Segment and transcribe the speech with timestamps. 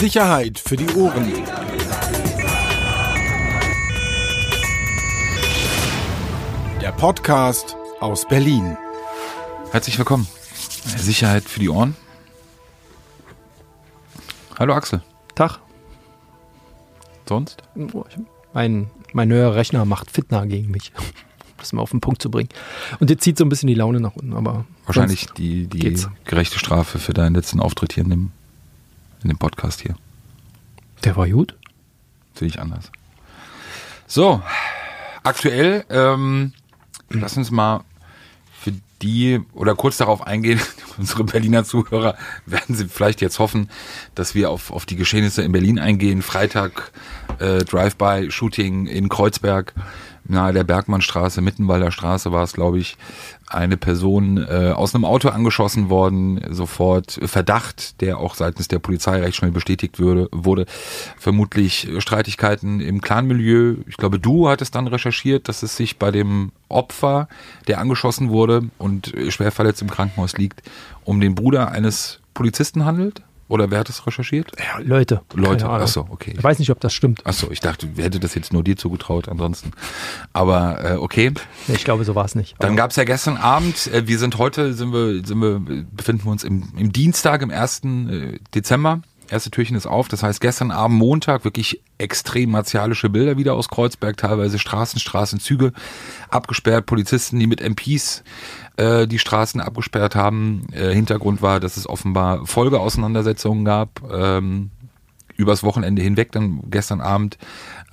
[0.00, 1.32] Sicherheit für die Ohren.
[6.80, 8.76] Der Podcast aus Berlin.
[9.70, 10.26] Herzlich willkommen.
[10.96, 11.96] Sicherheit für die Ohren.
[14.58, 15.02] Hallo Axel.
[15.34, 15.60] Tag.
[17.28, 17.62] Sonst?
[18.52, 20.92] Mein, mein neuer Rechner macht Fitner gegen mich.
[21.56, 22.48] Das mal auf den Punkt zu bringen.
[23.00, 24.66] Und jetzt zieht so ein bisschen die Laune nach unten, aber.
[24.86, 26.08] Wahrscheinlich die, die geht's.
[26.24, 28.32] gerechte Strafe für deinen letzten Auftritt hier in dem,
[29.24, 29.96] in dem Podcast hier.
[31.02, 31.56] Der war gut.
[32.34, 32.92] Sehe ich anders.
[34.06, 34.42] So,
[35.22, 36.52] aktuell, ähm,
[37.08, 37.84] lass uns mal
[38.60, 40.60] für die oder kurz darauf eingehen,
[40.98, 42.16] unsere Berliner Zuhörer
[42.46, 43.70] werden sie vielleicht jetzt hoffen,
[44.14, 46.22] dass wir auf, auf die Geschehnisse in Berlin eingehen.
[46.22, 46.92] Freitag
[47.38, 49.74] äh, Drive-by-Shooting in Kreuzberg,
[50.24, 52.96] nahe der Bergmannstraße, Mittenwalder Straße war es, glaube ich,
[53.46, 59.20] eine Person äh, aus einem Auto angeschossen worden, sofort Verdacht, der auch seitens der Polizei
[59.20, 60.66] recht schnell bestätigt würde, wurde.
[61.18, 63.76] Vermutlich Streitigkeiten im Clanmilieu.
[63.86, 67.28] Ich glaube, du hattest dann recherchiert, dass es sich bei dem Opfer,
[67.68, 70.62] der angeschossen wurde und schwer verletzt im Krankenhaus liegt,
[71.04, 73.22] um den Bruder eines Polizisten handelt.
[73.48, 74.52] Oder wer hat das recherchiert?
[74.58, 75.20] Ja, Leute.
[75.34, 75.82] Leute, keine Ahnung.
[75.84, 76.34] ach so, okay.
[76.36, 77.26] Ich weiß nicht, ob das stimmt.
[77.26, 79.72] Achso, ich dachte, wer hätte das jetzt nur dir zugetraut ansonsten.
[80.32, 81.32] Aber äh, okay.
[81.68, 82.54] Nee, ich glaube, so war es nicht.
[82.58, 85.60] Dann Aber gab's ja gestern Abend, äh, wir sind heute, sind wir, sind wir,
[85.92, 87.82] befinden wir uns im, im Dienstag, im 1.
[87.84, 89.02] äh, Dezember.
[89.34, 90.06] Erste Türchen ist auf.
[90.06, 95.72] Das heißt, gestern Abend, Montag, wirklich extrem martialische Bilder wieder aus Kreuzberg, teilweise Straßen, Straßenzüge
[96.30, 98.22] abgesperrt, Polizisten, die mit MPs
[98.76, 100.68] äh, die Straßen abgesperrt haben.
[100.70, 104.02] Äh, Hintergrund war, dass es offenbar Folgeauseinandersetzungen gab.
[104.08, 104.70] Ähm,
[105.36, 107.36] übers Wochenende hinweg, dann gestern Abend,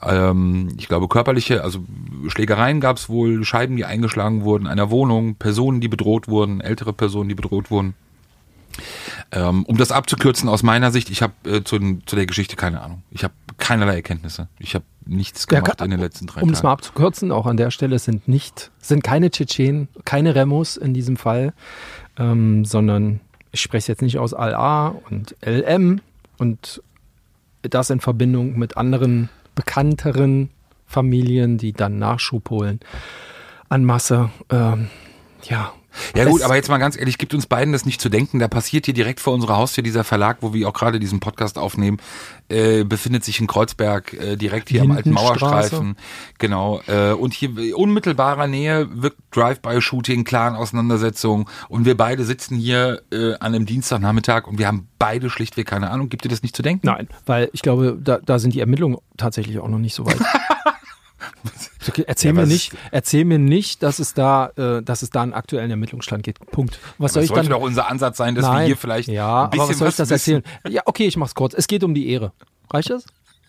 [0.04, 1.80] ähm, ich glaube, körperliche, also
[2.28, 6.94] Schlägereien gab es wohl, Scheiben, die eingeschlagen wurden, einer Wohnung, Personen, die bedroht wurden, ältere
[6.94, 7.96] Personen, die bedroht wurden.
[9.32, 12.82] Ähm, um das abzukürzen, aus meiner Sicht, ich habe äh, zu, zu der Geschichte keine
[12.82, 13.04] Ahnung.
[13.12, 14.48] Ich habe keinerlei Erkenntnisse.
[14.60, 16.74] Ich habe nichts Ja, gemacht ka- in den letzten drei um es mal Tagen.
[16.80, 21.54] abzukürzen, auch an der Stelle sind nicht, sind keine Tschetschenen, keine Remos in diesem Fall,
[22.18, 23.20] ähm, sondern
[23.52, 26.02] ich spreche jetzt nicht aus LA und LM
[26.38, 26.82] und
[27.64, 30.50] das in Verbindung mit anderen bekannteren
[30.88, 32.80] Familien, die dann Nachschub holen
[33.70, 34.30] an Masse.
[34.50, 34.88] Ähm,
[35.44, 35.74] ja.
[36.16, 38.40] Ja gut, aber jetzt mal ganz ehrlich, gibt uns beiden das nicht zu denken.
[38.40, 41.58] Da passiert hier direkt vor unserer Haustür dieser Verlag, wo wir auch gerade diesen Podcast
[41.58, 41.98] aufnehmen,
[42.50, 45.12] äh, befindet sich in Kreuzberg, äh, direkt hier am alten.
[45.12, 45.98] Mauerstreifen.
[46.38, 46.82] Genau.
[46.88, 51.50] Äh, und hier unmittelbarer Nähe wirkt Drive-by-Shooting, Clan-Auseinandersetzung.
[51.70, 55.90] Und wir beide sitzen hier äh, an einem Dienstagnachmittag und wir haben beide schlichtweg keine
[55.90, 56.10] Ahnung.
[56.10, 56.88] Gibt dir das nicht zu denken?
[56.88, 60.18] Nein, weil ich glaube, da, da sind die Ermittlungen tatsächlich auch noch nicht so weit.
[61.88, 65.24] Okay, erzähl, Ja, mir nicht, erzähl mir nicht, dass es da, äh, dass es da
[65.24, 66.46] einen aktuellen Ermittlungsstand gibt.
[66.52, 66.78] Punkt.
[67.00, 67.60] Was soll Das ich sollte dann?
[67.60, 68.66] doch unser Ansatz sein, dass wir Nein.
[68.68, 70.44] hier vielleicht ja, ein bisschen aber was soll ich was das wissen.
[70.44, 70.74] erzählen?
[70.74, 71.54] Ja, okay, ich mach's kurz.
[71.56, 72.34] Es geht um die Ehre.
[72.70, 73.06] Reicht das?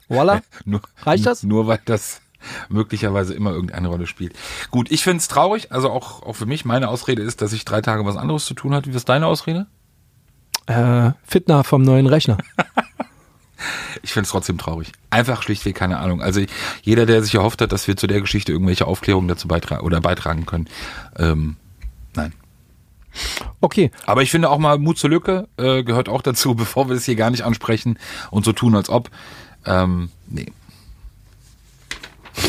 [0.08, 0.40] Voila.
[0.64, 1.42] Nur, Reicht das?
[1.42, 2.22] Nur weil das
[2.70, 4.34] möglicherweise immer irgendeine Rolle spielt.
[4.70, 7.82] Gut, ich find's traurig, also auch, auch für mich, meine Ausrede ist, dass ich drei
[7.82, 8.90] Tage was anderes zu tun hatte.
[8.92, 9.66] Wie ist deine Ausrede?
[10.66, 12.38] Äh, Fitner vom neuen Rechner.
[14.02, 14.92] Ich find's trotzdem traurig.
[15.10, 16.20] Einfach schlichtweg keine Ahnung.
[16.22, 16.40] Also
[16.82, 20.00] jeder, der sich erhofft hat, dass wir zu der Geschichte irgendwelche Aufklärungen dazu beitragen oder
[20.00, 20.68] beitragen können,
[21.18, 21.56] ähm,
[22.14, 22.32] nein.
[23.60, 26.94] Okay, Aber ich finde auch mal Mut zur Lücke äh, gehört auch dazu, bevor wir
[26.94, 27.98] das hier gar nicht ansprechen
[28.30, 29.10] und so tun, als ob.
[29.66, 30.46] Ähm, nee.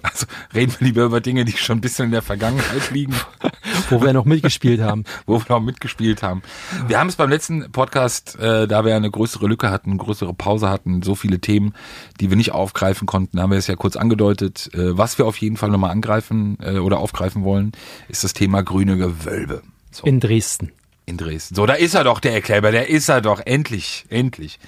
[0.00, 3.16] Also reden wir lieber über Dinge, die schon ein bisschen in der Vergangenheit liegen,
[3.90, 5.04] wo wir noch mitgespielt haben.
[5.26, 6.42] wo wir noch mitgespielt haben.
[6.86, 10.34] Wir haben es beim letzten Podcast, äh, da wir eine größere Lücke hatten, eine größere
[10.34, 11.74] Pause hatten, so viele Themen,
[12.20, 14.70] die wir nicht aufgreifen konnten, haben wir es ja kurz angedeutet.
[14.74, 17.72] Äh, was wir auf jeden Fall nochmal angreifen äh, oder aufgreifen wollen,
[18.08, 19.62] ist das Thema grüne Gewölbe.
[19.90, 20.06] So.
[20.06, 20.72] In Dresden.
[21.06, 21.54] in Dresden.
[21.54, 24.58] So, da ist er doch, der Erklärer, der ist er doch, endlich, endlich.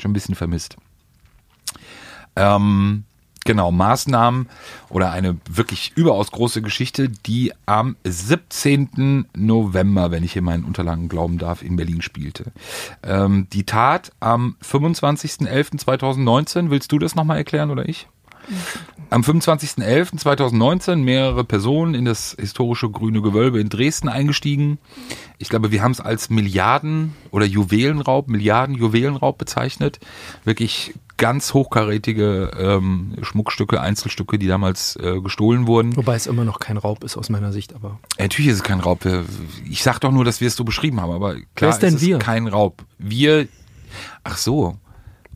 [0.00, 0.76] Schon ein bisschen vermisst.
[2.36, 3.04] Ähm,
[3.44, 4.48] genau, Maßnahmen
[4.88, 9.26] oder eine wirklich überaus große Geschichte, die am 17.
[9.34, 12.52] November, wenn ich hier meinen Unterlagen glauben darf, in Berlin spielte.
[13.02, 18.06] Ähm, die Tat am 25.11.2019, willst du das nochmal erklären oder ich?
[19.10, 24.78] Am 25.11.2019 mehrere Personen in das historische Grüne Gewölbe in Dresden eingestiegen.
[25.38, 29.98] Ich glaube, wir haben es als Milliarden- oder Juwelenraub, Milliarden-Juwelenraub bezeichnet.
[30.44, 35.94] Wirklich ganz hochkarätige ähm, Schmuckstücke, Einzelstücke, die damals äh, gestohlen wurden.
[35.96, 38.00] Wobei es immer noch kein Raub ist aus meiner Sicht, aber.
[38.18, 39.06] Natürlich ist es kein Raub.
[39.68, 42.00] Ich sag doch nur, dass wir es so beschrieben haben, aber klar ist denn ist
[42.00, 42.18] es wir?
[42.18, 42.84] kein Raub.
[42.98, 43.46] Wir,
[44.24, 44.78] ach so.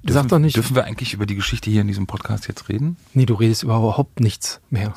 [0.02, 0.56] Dürfen, Sag doch nicht.
[0.56, 2.96] Dürfen wir eigentlich über die Geschichte hier in diesem Podcast jetzt reden?
[3.12, 4.94] Nee, du redest überhaupt nichts mehr.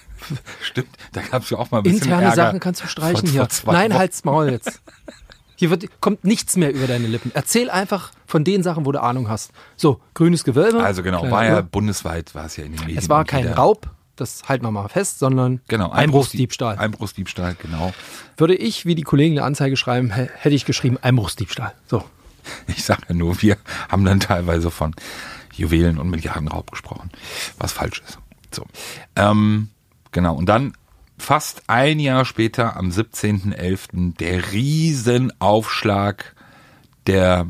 [0.62, 3.28] Stimmt, da gab es ja auch mal ein bisschen Interne Ärger Sachen kannst du streichen
[3.28, 3.46] hier.
[3.66, 4.80] Nein, halt's Maul jetzt.
[5.56, 7.32] Hier wird, kommt nichts mehr über deine Lippen.
[7.34, 9.52] Erzähl einfach von den Sachen, wo du Ahnung hast.
[9.76, 10.82] So, grünes Gewölbe.
[10.82, 11.62] Also genau, war ja Uhr.
[11.64, 12.96] bundesweit, war es ja in den Medien.
[12.98, 16.78] Es war kein Raub, das halten wir mal fest, sondern Genau, Einbruchsdiebstahl.
[16.78, 17.92] Einbruchsdiebstahl, genau.
[18.38, 21.74] Würde ich, wie die Kollegen eine Anzeige schreiben, hä- hätte ich geschrieben Einbruchsdiebstahl.
[21.86, 22.02] So.
[22.68, 23.56] Ich sage ja nur, wir
[23.90, 24.94] haben dann teilweise von
[25.54, 27.10] Juwelen und Milliardenraub gesprochen,
[27.58, 28.18] was falsch ist.
[28.50, 28.64] So.
[29.14, 29.68] Ähm,
[30.10, 30.72] genau, und dann
[31.18, 36.34] fast ein Jahr später, am 17.11., der Riesenaufschlag
[37.06, 37.46] der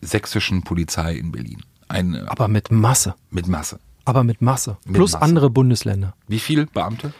[0.00, 1.62] sächsischen Polizei in Berlin.
[1.88, 3.14] Ein, Aber mit Masse.
[3.30, 3.80] mit Masse.
[4.04, 4.76] Aber mit Masse.
[4.84, 5.22] Mit Plus Masse.
[5.24, 6.14] andere Bundesländer.
[6.26, 7.12] Wie viel Beamte?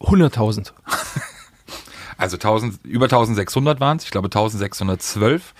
[0.00, 0.72] 100.000.
[2.18, 5.54] Also 1000, über 1600 waren es, ich glaube 1612.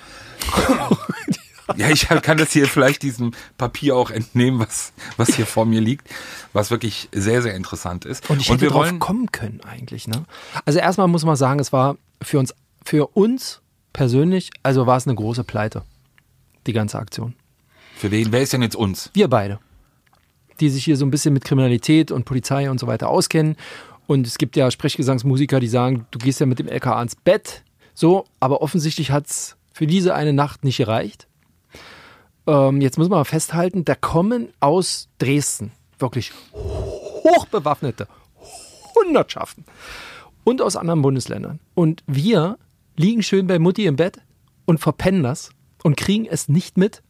[1.77, 5.81] ja, ich kann das hier vielleicht diesem Papier auch entnehmen, was, was hier vor mir
[5.81, 6.09] liegt,
[6.53, 8.31] was wirklich sehr, sehr interessant ist.
[8.31, 10.07] Und ich hätte wir drauf wollen, kommen können eigentlich.
[10.07, 10.25] Ne?
[10.65, 12.55] Also erstmal muss man sagen, es war für uns,
[12.85, 13.62] für uns
[13.93, 15.83] persönlich, also war es eine große Pleite,
[16.67, 17.35] die ganze Aktion.
[17.97, 19.11] für wen, wer ist denn jetzt uns?
[19.15, 19.59] Wir beide,
[20.61, 23.56] die sich hier so ein bisschen mit Kriminalität und Polizei und so weiter auskennen.
[24.06, 27.62] Und es gibt ja Sprechgesangsmusiker, die sagen, du gehst ja mit dem LKA ins Bett.
[27.94, 31.29] So, aber offensichtlich hat es für diese eine Nacht nicht gereicht.
[32.47, 38.09] Ähm, jetzt muss man mal festhalten, da kommen aus Dresden wirklich hochbewaffnete
[38.94, 39.65] Hundertschaften
[40.44, 41.61] und aus anderen Bundesländern.
[41.75, 42.59] Und wir
[43.03, 44.21] liegen schön bei Mutti im Bett
[44.65, 45.51] und verpennen das
[45.83, 47.03] und kriegen es nicht mit.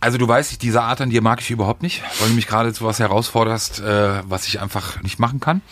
[0.00, 2.72] Also du weißt, diese Art an dir mag ich überhaupt nicht, weil du mich gerade
[2.72, 5.62] zu was herausforderst, äh, was ich einfach nicht machen kann.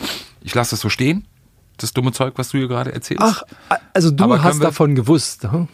[0.41, 1.26] Ich lasse das so stehen,
[1.76, 3.23] das dumme Zeug, was du hier gerade erzählst.
[3.23, 3.43] Ach,
[3.93, 5.44] also du Aber hast davon gewusst.
[5.44, 5.69] hm?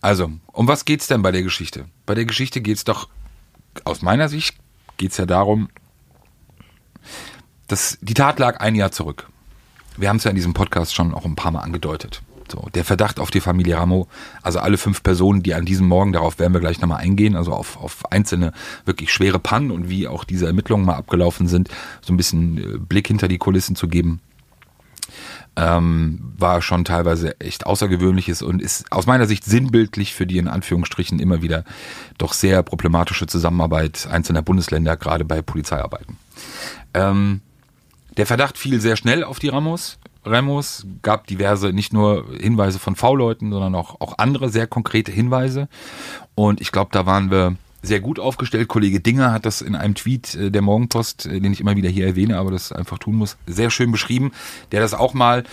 [0.00, 1.86] Also, um was geht's denn bei der Geschichte?
[2.04, 3.08] Bei der Geschichte geht's doch,
[3.84, 4.56] aus meiner Sicht,
[4.98, 5.68] geht's ja darum,
[7.68, 9.28] dass die Tat lag ein Jahr zurück.
[9.96, 12.22] Wir haben es ja in diesem Podcast schon auch ein paar Mal angedeutet.
[12.50, 14.06] So, der Verdacht auf die Familie Ramo,
[14.40, 17.52] also alle fünf Personen, die an diesem Morgen, darauf werden wir gleich nochmal eingehen, also
[17.52, 18.52] auf, auf einzelne
[18.84, 21.70] wirklich schwere Pannen und wie auch diese Ermittlungen mal abgelaufen sind,
[22.02, 24.20] so ein bisschen äh, Blick hinter die Kulissen zu geben
[25.56, 30.48] ähm, war schon teilweise echt außergewöhnliches und ist aus meiner Sicht sinnbildlich für die in
[30.48, 31.64] Anführungsstrichen immer wieder
[32.18, 36.18] doch sehr problematische Zusammenarbeit einzelner Bundesländer, gerade bei Polizeiarbeiten.
[36.92, 37.40] Ähm,
[38.16, 39.98] der Verdacht fiel sehr schnell auf die Ramos.
[40.24, 45.68] Ramos gab diverse, nicht nur Hinweise von V-Leuten, sondern auch, auch andere sehr konkrete Hinweise.
[46.34, 48.68] Und ich glaube, da waren wir sehr gut aufgestellt.
[48.68, 51.88] Kollege Dinger hat das in einem Tweet äh, der Morgenpost, äh, den ich immer wieder
[51.88, 54.32] hier erwähne, aber das einfach tun muss, sehr schön beschrieben,
[54.72, 55.44] der das auch mal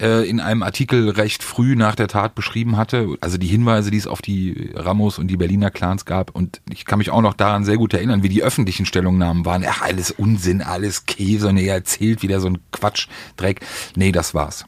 [0.00, 3.16] äh, in einem Artikel recht früh nach der Tat beschrieben hatte.
[3.20, 6.34] Also die Hinweise, die es auf die Ramos und die Berliner Clans gab.
[6.34, 9.64] Und ich kann mich auch noch daran sehr gut erinnern, wie die öffentlichen Stellungnahmen waren.
[9.66, 11.48] Ach, alles Unsinn, alles Käse.
[11.48, 13.60] Und er erzählt wieder so ein Quatschdreck.
[13.94, 14.64] Nee, das war's.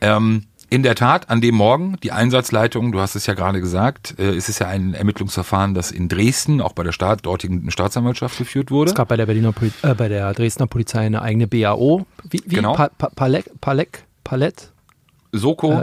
[0.00, 4.18] Ähm, in der Tat, an dem Morgen, die Einsatzleitung, du hast es ja gerade gesagt,
[4.18, 8.38] äh, ist es ja ein Ermittlungsverfahren, das in Dresden, auch bei der Staat, dortigen Staatsanwaltschaft
[8.38, 8.88] geführt wurde.
[8.90, 12.06] Es gab bei der Berliner Poli äh, bei der Dresdner Polizei eine eigene BAO.
[12.24, 12.54] Wie, wie?
[12.54, 12.72] Genau.
[12.72, 14.72] Pa pa Palek, Palek, Palett,
[15.30, 15.80] Soko,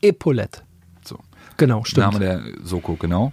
[0.00, 0.62] Äh, Epaulette.
[1.04, 1.20] so,
[1.56, 2.12] Genau, stimmt.
[2.14, 3.32] Name der Soko, genau.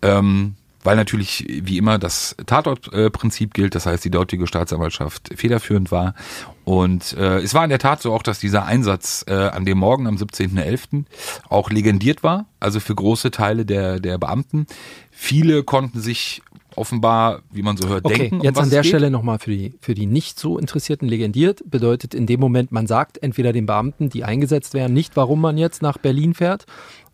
[0.00, 0.54] Ähm,
[0.84, 6.14] weil natürlich wie immer das Tatortprinzip gilt, das heißt die dortige Staatsanwaltschaft federführend war.
[6.64, 9.78] Und äh, es war in der Tat so auch, dass dieser Einsatz äh, an dem
[9.78, 11.04] Morgen am 17.11.
[11.48, 14.66] auch legendiert war, also für große Teile der, der Beamten.
[15.10, 16.42] Viele konnten sich
[16.76, 18.38] offenbar, wie man so hört, Okay, denken.
[18.38, 18.82] um jetzt was an der.
[18.82, 21.62] Stelle nochmal für die, für die nicht so Interessierten legendiert.
[21.70, 25.58] Bedeutet in dem Moment, man sagt entweder den Beamten, die eingesetzt werden, nicht, warum man
[25.58, 26.66] jetzt nach Berlin fährt.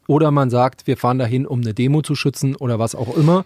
[0.07, 3.45] Oder man sagt, wir fahren dahin, um eine Demo zu schützen oder was auch immer.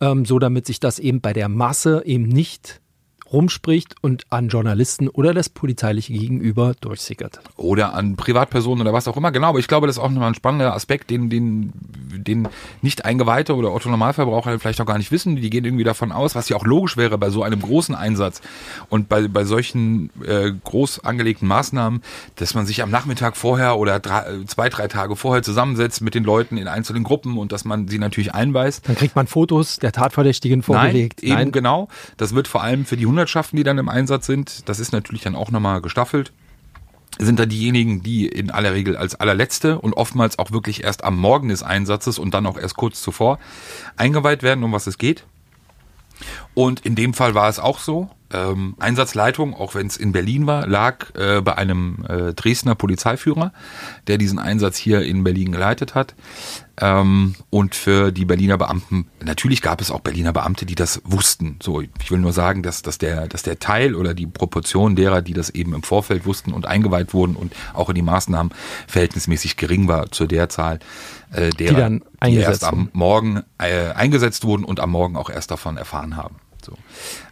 [0.00, 2.79] Ähm, so damit sich das eben bei der Masse eben nicht
[3.32, 7.40] rumspricht und an Journalisten oder das polizeiliche Gegenüber durchsickert.
[7.56, 9.30] oder an Privatpersonen oder was auch immer.
[9.32, 11.72] Genau, aber ich glaube, das ist auch nochmal ein spannender Aspekt, den, den,
[12.16, 12.48] den
[12.82, 15.36] nicht Eingeweihte oder Otto-Normalverbraucher vielleicht auch gar nicht wissen.
[15.36, 18.40] Die gehen irgendwie davon aus, was ja auch logisch wäre bei so einem großen Einsatz
[18.88, 22.02] und bei, bei solchen äh, groß angelegten Maßnahmen,
[22.36, 26.24] dass man sich am Nachmittag vorher oder drei, zwei, drei Tage vorher zusammensetzt mit den
[26.24, 28.88] Leuten in einzelnen Gruppen und dass man sie natürlich einweist.
[28.88, 31.20] Dann kriegt man Fotos der Tatverdächtigen vorgelegt.
[31.22, 31.88] Nein, eben genau.
[32.16, 35.20] Das wird vor allem für die Hundertschaften, die dann im Einsatz sind, das ist natürlich
[35.20, 36.32] dann auch nochmal gestaffelt,
[37.18, 41.18] sind da diejenigen, die in aller Regel als allerletzte und oftmals auch wirklich erst am
[41.18, 43.38] Morgen des Einsatzes und dann auch erst kurz zuvor
[43.98, 45.26] eingeweiht werden, um was es geht.
[46.54, 48.08] Und in dem Fall war es auch so.
[48.32, 53.52] Ähm, Einsatzleitung, auch wenn es in Berlin war, lag äh, bei einem äh, Dresdner Polizeiführer,
[54.06, 56.14] der diesen Einsatz hier in Berlin geleitet hat.
[56.80, 61.58] Ähm, und für die Berliner Beamten, natürlich gab es auch Berliner Beamte, die das wussten.
[61.60, 65.22] So, ich will nur sagen, dass, dass, der, dass der Teil oder die Proportion derer,
[65.22, 68.52] die das eben im Vorfeld wussten und eingeweiht wurden und auch in die Maßnahmen
[68.86, 70.78] verhältnismäßig gering war zu der Zahl,
[71.32, 75.30] äh, derer, Die dann die erst am Morgen äh, eingesetzt wurden und am Morgen auch
[75.30, 76.36] erst davon erfahren haben.
[76.64, 76.74] So.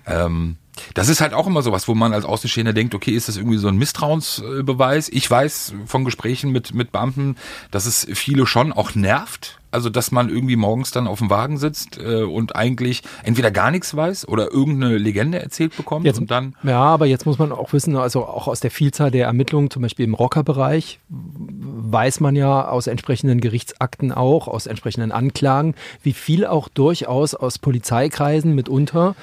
[0.06, 0.56] Ähm,
[0.94, 3.58] das ist halt auch immer sowas, wo man als Außenstehender denkt, okay, ist das irgendwie
[3.58, 5.08] so ein Misstrauensbeweis?
[5.08, 7.37] Ich weiß von Gesprächen mit, mit Beamten,
[7.70, 9.58] dass es viele schon auch nervt.
[9.71, 13.71] Also, dass man irgendwie morgens dann auf dem Wagen sitzt äh, und eigentlich entweder gar
[13.71, 17.53] nichts weiß oder irgendeine Legende erzählt bekommt Jetzt, und dann ja, aber jetzt muss man
[17.53, 22.37] auch wissen, also auch aus der Vielzahl der Ermittlungen, zum Beispiel im Rockerbereich, weiß man
[22.37, 29.15] ja aus entsprechenden Gerichtsakten auch, aus entsprechenden Anklagen, wie viel auch durchaus aus Polizeikreisen mitunter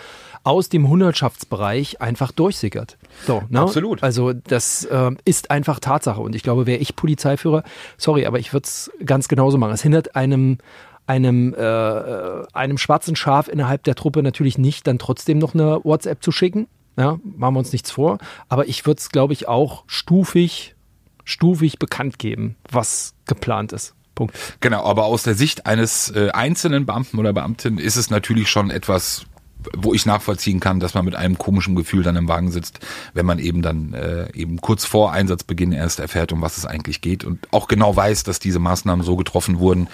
[0.46, 2.98] aus dem Hundertschaftsbereich einfach durchsickert.
[3.26, 3.62] So, ne?
[3.62, 4.04] Absolut.
[4.04, 6.22] Also das ähm, ist einfach Tatsache.
[6.22, 7.64] Und ich glaube, wäre ich Polizeiführer,
[7.98, 9.74] sorry, aber ich würde es ganz genauso machen.
[9.74, 10.60] Es hindert einem
[11.08, 15.80] einem, äh, äh, einem schwarzen Schaf innerhalb der Truppe natürlich nicht, dann trotzdem noch eine
[15.84, 16.68] WhatsApp zu schicken.
[16.98, 18.18] Ja, machen wir uns nichts vor.
[18.48, 20.76] Aber ich würde es, glaube ich, auch stufig,
[21.24, 23.94] stufig bekannt geben, was geplant ist.
[24.16, 24.36] Punkt.
[24.62, 28.72] Genau, aber aus der Sicht eines äh, einzelnen Beamten oder Beamtin ist es natürlich schon
[28.72, 29.26] etwas,
[29.74, 32.80] wo ich nachvollziehen kann, dass man mit einem komischen Gefühl dann im Wagen sitzt,
[33.14, 37.02] wenn man eben dann äh, eben kurz vor Einsatzbeginn erst erfährt, um was es eigentlich
[37.02, 39.88] geht und auch genau weiß, dass diese Maßnahmen so getroffen wurden,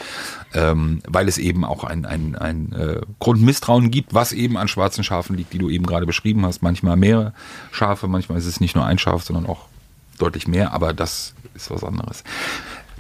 [0.53, 5.03] ähm, weil es eben auch ein, ein, ein äh, Grundmisstrauen gibt, was eben an schwarzen
[5.03, 6.61] Schafen liegt, die du eben gerade beschrieben hast.
[6.61, 7.33] Manchmal mehrere
[7.71, 9.67] Schafe, manchmal ist es nicht nur ein Schaf, sondern auch
[10.17, 12.23] deutlich mehr, aber das ist was anderes.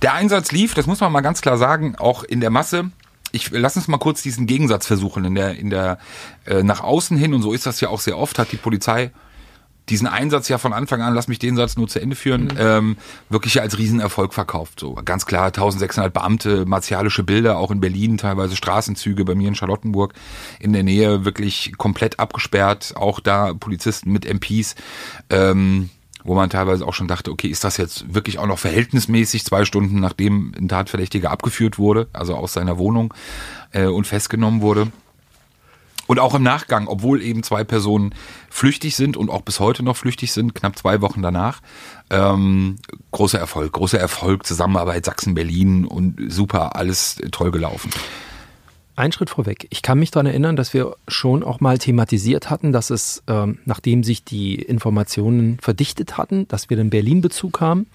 [0.01, 2.89] Der Einsatz lief, das muss man mal ganz klar sagen, auch in der Masse.
[3.31, 5.99] Ich lass uns mal kurz diesen Gegensatz versuchen in der in der
[6.45, 9.11] äh, nach außen hin und so ist das ja auch sehr oft hat die Polizei
[9.89, 12.97] diesen Einsatz ja von Anfang an, lass mich den Satz nur zu Ende führen, ähm,
[13.29, 14.79] wirklich als Riesenerfolg verkauft.
[14.79, 19.55] So ganz klar, 1600 Beamte, martialische Bilder, auch in Berlin, teilweise Straßenzüge, bei mir in
[19.55, 20.13] Charlottenburg
[20.59, 24.75] in der Nähe wirklich komplett abgesperrt, auch da Polizisten mit MPs.
[25.29, 25.89] Ähm,
[26.23, 29.65] wo man teilweise auch schon dachte, okay, ist das jetzt wirklich auch noch verhältnismäßig zwei
[29.65, 33.13] Stunden nachdem ein Tatverdächtiger abgeführt wurde, also aus seiner Wohnung
[33.71, 34.91] äh, und festgenommen wurde.
[36.07, 38.13] Und auch im Nachgang, obwohl eben zwei Personen
[38.49, 41.61] flüchtig sind und auch bis heute noch flüchtig sind, knapp zwei Wochen danach,
[42.09, 42.75] ähm,
[43.11, 47.91] großer Erfolg, großer Erfolg, Zusammenarbeit Sachsen-Berlin und super, alles toll gelaufen.
[49.01, 49.65] Ein Schritt vorweg.
[49.71, 53.57] Ich kann mich daran erinnern, dass wir schon auch mal thematisiert hatten, dass es, ähm,
[53.65, 57.87] nachdem sich die Informationen verdichtet hatten, dass wir den Berlin-Bezug haben,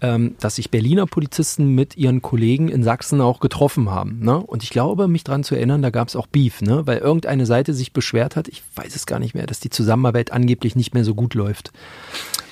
[0.00, 4.20] ähm, dass sich Berliner Polizisten mit ihren Kollegen in Sachsen auch getroffen haben.
[4.20, 4.38] Ne?
[4.38, 6.86] Und ich glaube, mich daran zu erinnern, da gab es auch Beef, ne?
[6.86, 10.32] weil irgendeine Seite sich beschwert hat, ich weiß es gar nicht mehr, dass die Zusammenarbeit
[10.32, 11.72] angeblich nicht mehr so gut läuft.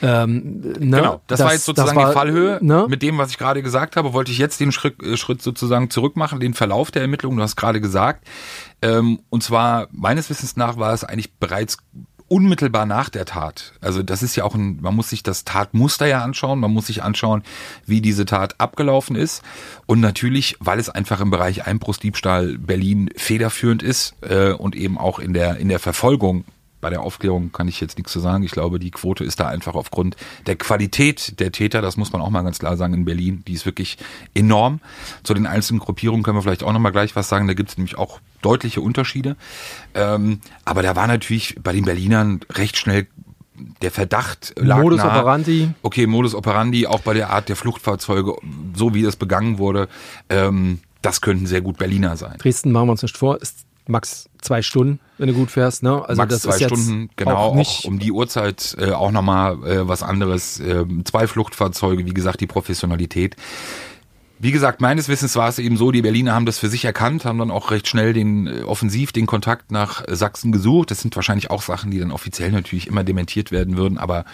[0.02, 0.98] Ähm, ne?
[0.98, 2.58] Genau, das, war jetzt sozusagen war, die Fallhöhe.
[2.60, 2.86] Ne?
[2.88, 5.90] Mit dem, was ich gerade gesagt habe, wollte ich jetzt den Schritt, äh, Schritt sozusagen
[5.90, 7.36] zurückmachen, den Verlauf der Ermittlungen.
[7.38, 8.26] Du hast gerade gesagt.
[8.82, 11.78] Ähm, und zwar, meines Wissens nach, war es eigentlich bereits
[12.28, 13.72] unmittelbar nach der Tat.
[13.80, 16.88] Also das ist ja auch ein, man muss sich das Tatmuster ja anschauen, man muss
[16.88, 17.42] sich anschauen,
[17.86, 19.42] wie diese Tat abgelaufen ist.
[19.86, 25.18] Und natürlich, weil es einfach im Bereich Einbruchsdiebstahl Berlin federführend ist äh, und eben auch
[25.18, 26.44] in der, in der Verfolgung
[26.80, 28.44] bei der Aufklärung kann ich jetzt nichts zu sagen.
[28.44, 30.16] Ich glaube, die Quote ist da einfach aufgrund
[30.46, 33.54] der Qualität der Täter, das muss man auch mal ganz klar sagen, in Berlin, die
[33.54, 33.98] ist wirklich
[34.34, 34.80] enorm.
[35.22, 37.46] Zu den einzelnen Gruppierungen können wir vielleicht auch nochmal gleich was sagen.
[37.46, 39.36] Da gibt es nämlich auch deutliche Unterschiede.
[39.94, 43.06] Ähm, aber da war natürlich bei den Berlinern recht schnell
[43.82, 45.18] der Verdacht lag Modus nahe.
[45.18, 45.70] operandi.
[45.82, 48.36] Okay, Modus operandi, auch bei der Art der Fluchtfahrzeuge,
[48.74, 49.88] so wie das begangen wurde,
[50.28, 52.36] ähm, das könnten sehr gut Berliner sein.
[52.38, 55.82] Dresden machen wir uns nicht vor, ist max zwei Stunden, wenn du gut fährst.
[55.82, 56.02] Ne?
[56.06, 59.10] Also Max das zwei ist jetzt Stunden, genau, auch auch, um die Uhrzeit äh, auch
[59.10, 60.60] nochmal äh, was anderes.
[60.60, 63.36] Ähm, zwei Fluchtfahrzeuge, wie gesagt, die Professionalität.
[64.38, 67.24] Wie gesagt, meines Wissens war es eben so, die Berliner haben das für sich erkannt,
[67.24, 70.90] haben dann auch recht schnell den äh, offensiv den Kontakt nach äh, Sachsen gesucht.
[70.90, 74.26] Das sind wahrscheinlich auch Sachen, die dann offiziell natürlich immer dementiert werden würden, aber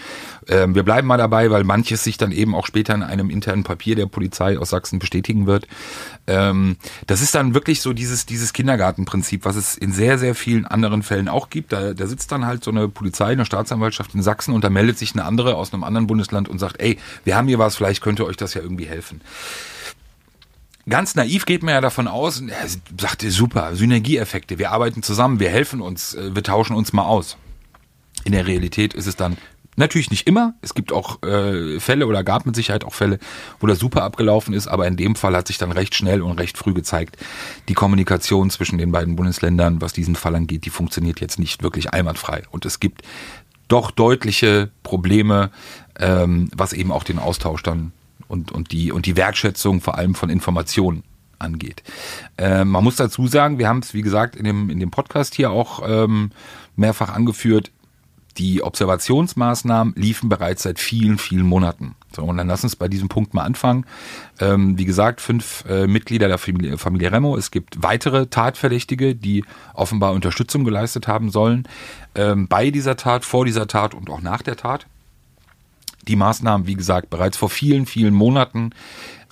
[0.49, 3.63] ähm, wir bleiben mal dabei, weil manches sich dann eben auch später in einem internen
[3.63, 5.69] Papier der Polizei aus Sachsen bestätigen wird.
[6.27, 10.67] Ähm, das ist dann wirklich so dieses dieses Kindergartenprinzip, was es in sehr sehr vielen
[10.67, 11.73] anderen Fällen auch gibt.
[11.73, 14.99] Da, da sitzt dann halt so eine Polizei, eine Staatsanwaltschaft in Sachsen und da meldet
[14.99, 18.03] sich eine andere aus einem anderen Bundesland und sagt, ey, wir haben hier was, vielleicht
[18.03, 19.21] könnte euch das ja irgendwie helfen
[20.89, 22.69] ganz naiv geht man ja davon aus, er
[23.01, 27.37] sagte super, Synergieeffekte, wir arbeiten zusammen, wir helfen uns, äh, wir tauschen uns mal aus.
[28.25, 29.37] In der Realität ist es dann
[29.75, 30.55] Natürlich nicht immer.
[30.61, 33.19] Es gibt auch äh, Fälle oder gab mit Sicherheit auch Fälle,
[33.59, 36.39] wo das super abgelaufen ist, aber in dem Fall hat sich dann recht schnell und
[36.39, 37.17] recht früh gezeigt,
[37.71, 41.91] die Kommunikation zwischen den beiden Bundesländern, was diesen Fall angeht, die funktioniert jetzt nicht wirklich
[41.95, 42.43] einwandfrei.
[42.51, 43.01] Und es gibt
[43.69, 45.51] doch deutliche Probleme,
[45.99, 47.93] ähm, was eben auch den Austausch dann
[48.33, 51.05] und, und, die, und die Wertschätzung vor allem von Informationen
[51.39, 51.83] angeht.
[52.39, 55.35] Ähm, man muss dazu sagen, wir haben es, wie gesagt, in dem, in dem Podcast
[55.35, 56.31] hier auch ähm,
[56.75, 57.71] mehrfach angeführt,
[58.39, 61.95] die Observationsmaßnahmen liefen bereits seit vielen, vielen Monaten.
[62.17, 63.85] So, und dann lass uns bei diesem Punkt mal anfangen.
[64.41, 67.37] Ähm, wie gesagt, fünf äh, Mitglieder der Familie, Familie Remo.
[67.37, 71.69] Es gibt weitere Tatverdächtige, die offenbar Unterstützung geleistet haben sollen
[72.15, 74.87] ähm, bei dieser Tat, vor dieser Tat und auch nach der Tat.
[76.03, 78.71] Die Maßnahmen, wie gesagt, bereits vor vielen, vielen Monaten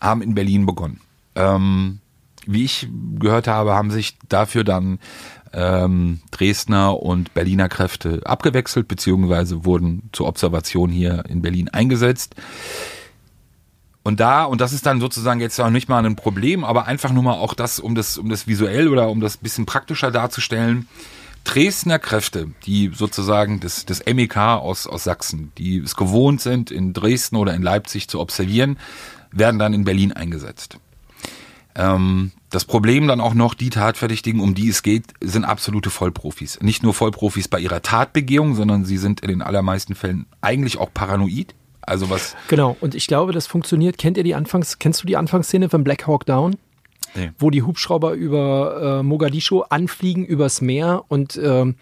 [0.00, 1.00] haben in Berlin begonnen.
[1.34, 2.00] Ähm,
[2.46, 4.98] wie ich gehört habe, haben sich dafür dann
[5.52, 12.34] ähm, Dresdner und Berliner Kräfte abgewechselt, beziehungsweise wurden zur Observation hier in Berlin eingesetzt.
[14.02, 17.12] Und da, und das ist dann sozusagen jetzt auch nicht mal ein Problem, aber einfach
[17.12, 20.88] nur mal auch das, um das, um das visuell oder um das bisschen praktischer darzustellen.
[21.44, 26.92] Dresdner Kräfte, die sozusagen das, das MEK aus, aus Sachsen, die es gewohnt sind, in
[26.92, 28.78] Dresden oder in Leipzig zu observieren,
[29.32, 30.78] werden dann in Berlin eingesetzt.
[31.74, 36.58] Ähm, das Problem dann auch noch, die Tatverdächtigen, um die es geht, sind absolute Vollprofis.
[36.60, 40.92] Nicht nur Vollprofis bei ihrer Tatbegehung, sondern sie sind in den allermeisten Fällen eigentlich auch
[40.92, 41.54] paranoid.
[41.80, 42.36] Also was.
[42.48, 43.98] Genau, und ich glaube, das funktioniert.
[43.98, 46.56] Kennt ihr die Anfangs, kennst du die Anfangsszene von Black Hawk Down?
[47.14, 47.30] Nee.
[47.38, 51.76] Wo die Hubschrauber über äh, Mogadischu anfliegen, übers Meer und ähm,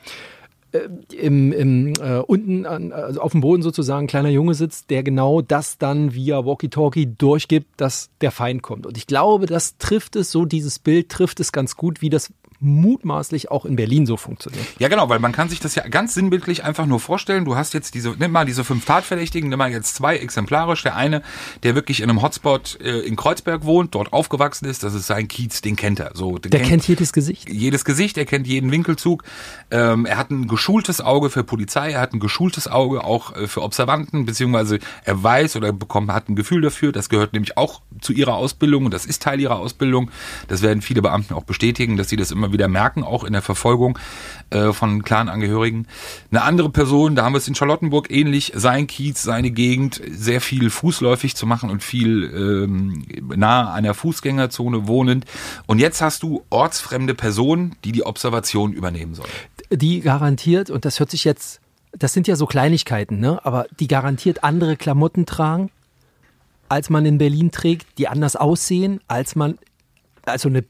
[0.70, 0.80] äh,
[1.14, 5.02] im, im äh, unten an, also auf dem Boden sozusagen ein kleiner Junge sitzt, der
[5.02, 8.86] genau das dann via Walkie-Talkie durchgibt, dass der Feind kommt.
[8.86, 12.34] Und ich glaube, das trifft es so, dieses Bild trifft es ganz gut, wie das
[12.60, 14.64] mutmaßlich auch in Berlin so funktioniert.
[14.78, 17.44] Ja, genau, weil man kann sich das ja ganz sinnbildlich einfach nur vorstellen.
[17.44, 20.82] Du hast jetzt diese, nimm mal diese fünf Tatverdächtigen, nimm mal jetzt zwei exemplarisch.
[20.82, 21.22] Der eine,
[21.62, 25.28] der wirklich in einem Hotspot äh, in Kreuzberg wohnt, dort aufgewachsen ist, das ist sein
[25.28, 26.10] Kiez, den kennt er.
[26.14, 27.48] So, der kennt, kennt, jedes Gesicht.
[27.48, 29.22] Jedes Gesicht, er kennt jeden Winkelzug.
[29.70, 33.46] Ähm, er hat ein geschultes Auge für Polizei, er hat ein geschultes Auge auch äh,
[33.46, 36.90] für Observanten, beziehungsweise er weiß oder bekommt, hat ein Gefühl dafür.
[36.90, 40.10] Das gehört nämlich auch zu ihrer Ausbildung und das ist Teil ihrer Ausbildung.
[40.48, 43.42] Das werden viele Beamten auch bestätigen, dass sie das immer wieder merken, auch in der
[43.42, 43.98] Verfolgung
[44.50, 45.86] äh, von Clanangehörigen.
[46.30, 50.40] Eine andere Person, da haben wir es in Charlottenburg ähnlich, sein Kiez, seine Gegend, sehr
[50.40, 53.04] viel fußläufig zu machen und viel ähm,
[53.36, 55.24] nah an der Fußgängerzone wohnend.
[55.66, 59.28] Und jetzt hast du ortsfremde Personen, die die Observation übernehmen sollen.
[59.70, 61.60] Die garantiert, und das hört sich jetzt,
[61.92, 63.44] das sind ja so Kleinigkeiten, ne?
[63.44, 65.70] aber die garantiert andere Klamotten tragen,
[66.68, 69.58] als man in Berlin trägt, die anders aussehen, als man,
[70.24, 70.64] also eine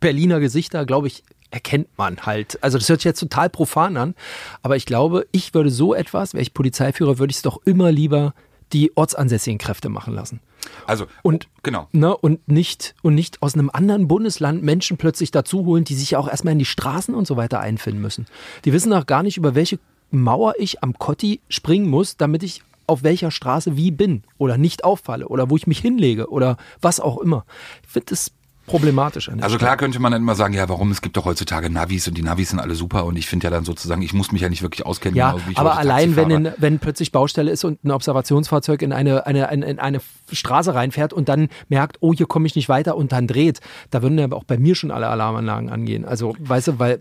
[0.00, 2.62] Berliner Gesichter, glaube ich, erkennt man halt.
[2.62, 4.14] Also das hört sich jetzt total profan an,
[4.62, 7.92] aber ich glaube, ich würde so etwas, wäre ich Polizeiführer, würde ich es doch immer
[7.92, 8.34] lieber
[8.72, 10.40] die ortsansässigen Kräfte machen lassen.
[10.86, 15.64] Also und genau ne, und nicht und nicht aus einem anderen Bundesland Menschen plötzlich dazu
[15.64, 18.26] holen, die sich ja auch erstmal in die Straßen und so weiter einfinden müssen.
[18.64, 19.78] Die wissen auch gar nicht über welche
[20.10, 24.84] Mauer ich am Kotti springen muss, damit ich auf welcher Straße wie bin oder nicht
[24.84, 27.44] auffalle oder wo ich mich hinlege oder was auch immer.
[27.84, 28.32] Ich finde das
[28.66, 29.30] problematisch.
[29.40, 30.90] also klar könnte man dann immer sagen, ja, warum?
[30.90, 33.50] Es gibt doch heutzutage Navis und die Navis sind alle super und ich finde ja
[33.50, 35.16] dann sozusagen, ich muss mich ja nicht wirklich auskennen.
[35.16, 39.26] Ja, genau, aber allein wenn, in, wenn plötzlich Baustelle ist und ein Observationsfahrzeug in eine,
[39.26, 40.00] eine, eine, in eine
[40.30, 44.02] Straße reinfährt und dann merkt, oh, hier komme ich nicht weiter und dann dreht, da
[44.02, 46.04] würden ja auch bei mir schon alle Alarmanlagen angehen.
[46.04, 47.00] Also, weißt du, weil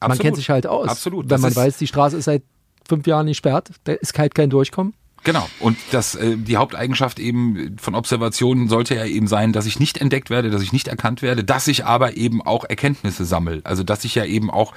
[0.00, 0.08] Absolut.
[0.08, 0.88] man kennt sich halt aus.
[0.88, 1.24] Absolut.
[1.24, 2.42] Wenn das man weiß, die Straße ist seit
[2.88, 4.94] fünf Jahren nicht sperrt, da ist halt kein Durchkommen.
[5.24, 5.48] Genau.
[5.60, 9.98] Und das, äh, die Haupteigenschaft eben von Observationen sollte ja eben sein, dass ich nicht
[9.98, 13.60] entdeckt werde, dass ich nicht erkannt werde, dass ich aber eben auch Erkenntnisse sammle.
[13.64, 14.72] Also dass ich ja eben auch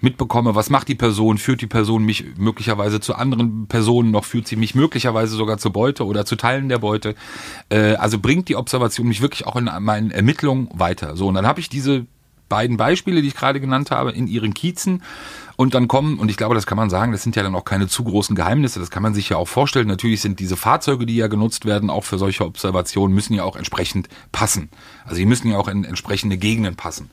[0.00, 4.48] mitbekomme, was macht die Person, führt die Person mich möglicherweise zu anderen Personen, noch führt
[4.48, 7.14] sie mich möglicherweise sogar zur Beute oder zu Teilen der Beute.
[7.68, 11.16] Äh, also bringt die Observation mich wirklich auch in meinen Ermittlungen weiter.
[11.16, 12.06] So, und dann habe ich diese
[12.48, 15.02] beiden Beispiele, die ich gerade genannt habe, in ihren Kiezen
[15.56, 17.64] und dann kommen, und ich glaube, das kann man sagen, das sind ja dann auch
[17.64, 19.88] keine zu großen Geheimnisse, das kann man sich ja auch vorstellen.
[19.88, 23.56] Natürlich sind diese Fahrzeuge, die ja genutzt werden, auch für solche Observationen, müssen ja auch
[23.56, 24.68] entsprechend passen.
[25.04, 27.10] Also die müssen ja auch in entsprechende Gegenden passen.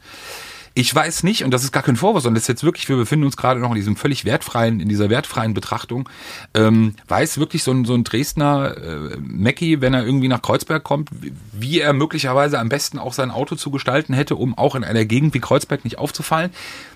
[0.76, 2.96] Ich weiß nicht, und das ist gar kein Vorwurf, sondern das ist jetzt wirklich, wir
[2.96, 6.10] befinden uns gerade noch in diesem völlig wertfreien, in dieser wertfreien Betrachtung,
[6.56, 10.84] ähm, weiß wirklich so ein, so ein Dresdner äh, Mackie, wenn er irgendwie nach Kreuzberg
[10.84, 11.10] kommt,
[11.52, 15.06] wie er möglicherweise am besten auch sein Auto zu gestalten hätte, um auch in einer
[15.06, 16.50] Gegend wie Kreuzberg nicht aufzufallen.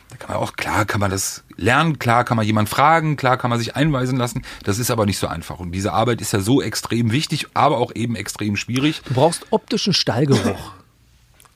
[0.10, 3.38] Da kann man auch, klar kann man das lernen, klar kann man jemand fragen, klar
[3.38, 4.44] kann man sich einweisen lassen.
[4.64, 5.60] Das ist aber nicht so einfach.
[5.60, 9.02] Und diese Arbeit ist ja so extrem wichtig, aber auch eben extrem schwierig.
[9.06, 10.72] Du brauchst optischen Stallgeruch.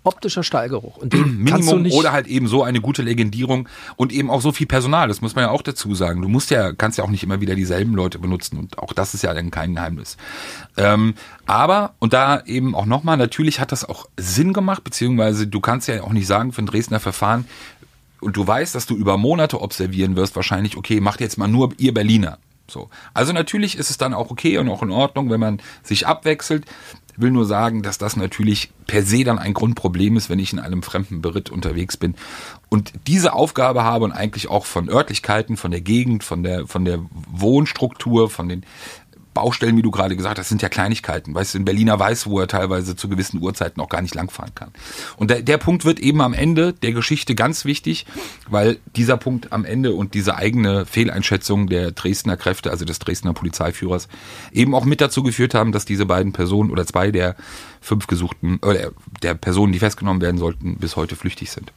[0.04, 0.98] optischer Stallgeruch.
[0.98, 4.68] Und den Minimum oder halt eben so eine gute Legendierung und eben auch so viel
[4.68, 6.22] Personal, das muss man ja auch dazu sagen.
[6.22, 9.14] Du musst ja, kannst ja auch nicht immer wieder dieselben Leute benutzen und auch das
[9.14, 10.18] ist ja dann kein Geheimnis.
[10.78, 11.14] Ähm,
[11.46, 15.88] aber, und da eben auch nochmal, natürlich hat das auch Sinn gemacht, beziehungsweise du kannst
[15.88, 17.46] ja auch nicht sagen für ein Dresdner Verfahren,
[18.22, 21.74] und du weißt, dass du über Monate observieren wirst, wahrscheinlich, okay, macht jetzt mal nur
[21.78, 22.38] ihr Berliner.
[22.72, 22.90] So.
[23.14, 26.66] Also natürlich ist es dann auch okay und auch in Ordnung, wenn man sich abwechselt.
[27.18, 30.60] Will nur sagen, dass das natürlich per se dann ein Grundproblem ist, wenn ich in
[30.60, 32.16] einem fremden Beritt unterwegs bin
[32.70, 36.86] und diese Aufgabe habe und eigentlich auch von Örtlichkeiten, von der Gegend, von der, von
[36.86, 38.66] der Wohnstruktur, von den
[39.34, 41.34] Baustellen, wie du gerade gesagt hast, sind ja Kleinigkeiten.
[41.34, 44.54] Weißt du, in Berliner weiß, wo er teilweise zu gewissen Uhrzeiten auch gar nicht langfahren
[44.56, 44.72] kann.
[45.18, 48.06] Und der, der Punkt wird eben am Ende der Geschichte ganz wichtig,
[48.50, 53.34] weil dieser Punkt am Ende und diese eigene Fehleinschätzung der Dresdner Kräfte, also des Dresdner
[53.34, 54.08] Polizeiführers,
[54.52, 57.36] eben auch mit dazu geführt haben, dass diese beiden Personen oder zwei der
[57.80, 58.92] fünf gesuchten, oder
[59.24, 61.72] der Personen, die festgenommen werden sollten, bis heute flüchtig sind.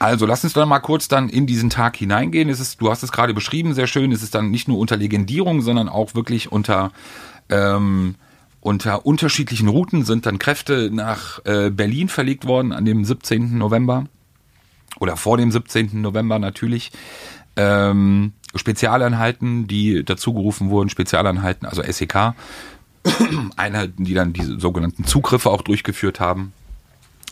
[0.00, 2.48] Also lass uns dann mal kurz dann in diesen Tag hineingehen.
[2.48, 4.12] Es ist, du hast es gerade beschrieben, sehr schön.
[4.12, 6.90] Es ist dann nicht nur unter Legendierung, sondern auch wirklich unter
[7.50, 8.14] ähm,
[8.62, 13.58] unter unterschiedlichen Routen sind dann Kräfte nach äh, Berlin verlegt worden an dem 17.
[13.58, 14.06] November
[15.00, 16.00] oder vor dem 17.
[16.00, 16.92] November natürlich.
[17.56, 22.34] Ähm, Spezialeinheiten, die dazugerufen wurden, Spezialeinheiten, also SEK,
[23.56, 26.54] Einheiten, die dann diese sogenannten Zugriffe auch durchgeführt haben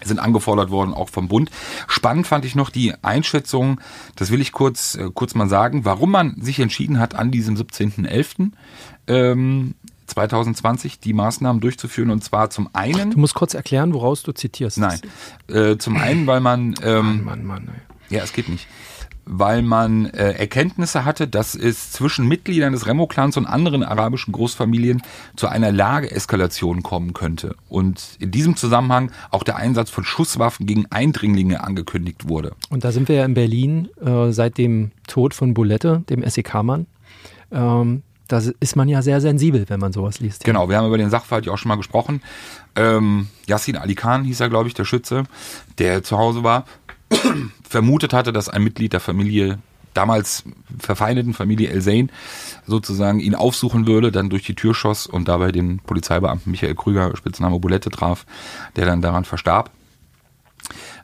[0.05, 1.51] sind angefordert worden, auch vom Bund.
[1.87, 3.81] Spannend fand ich noch die Einschätzung,
[4.17, 7.57] das will ich kurz, äh, kurz mal sagen, warum man sich entschieden hat, an diesem
[7.57, 8.53] 17.11.
[9.07, 9.75] Ähm,
[10.07, 13.11] 2020 die Maßnahmen durchzuführen und zwar zum einen.
[13.11, 14.79] Du musst kurz erklären, woraus du zitierst.
[14.79, 15.01] Nein,
[15.49, 17.71] äh, zum einen, weil man ähm, Mann, Mann, Mann.
[18.09, 18.17] ey.
[18.17, 18.67] ja, es geht nicht.
[19.31, 25.03] Weil man äh, Erkenntnisse hatte, dass es zwischen Mitgliedern des Remo-Clans und anderen arabischen Großfamilien
[25.37, 27.55] zu einer Lageeskalation kommen könnte.
[27.69, 32.55] Und in diesem Zusammenhang auch der Einsatz von Schusswaffen gegen Eindringlinge angekündigt wurde.
[32.71, 36.87] Und da sind wir ja in Berlin äh, seit dem Tod von Bulette, dem SEK-Mann.
[37.53, 40.45] Ähm, da ist man ja sehr sensibel, wenn man sowas liest.
[40.45, 42.23] Genau, wir haben über den Sachverhalt ja auch schon mal gesprochen.
[42.77, 45.25] Ähm, Yassin Ali Khan hieß er, glaube ich, der Schütze,
[45.79, 46.65] der zu Hause war,
[47.69, 49.59] vermutet hatte, dass ein Mitglied der Familie,
[49.95, 50.45] damals
[50.79, 52.11] verfeindeten Familie El Zain,
[52.67, 57.17] sozusagen ihn aufsuchen würde, dann durch die Tür schoss und dabei den Polizeibeamten Michael Krüger,
[57.17, 58.27] Spitzname Bulette, traf,
[58.77, 59.71] der dann daran verstarb.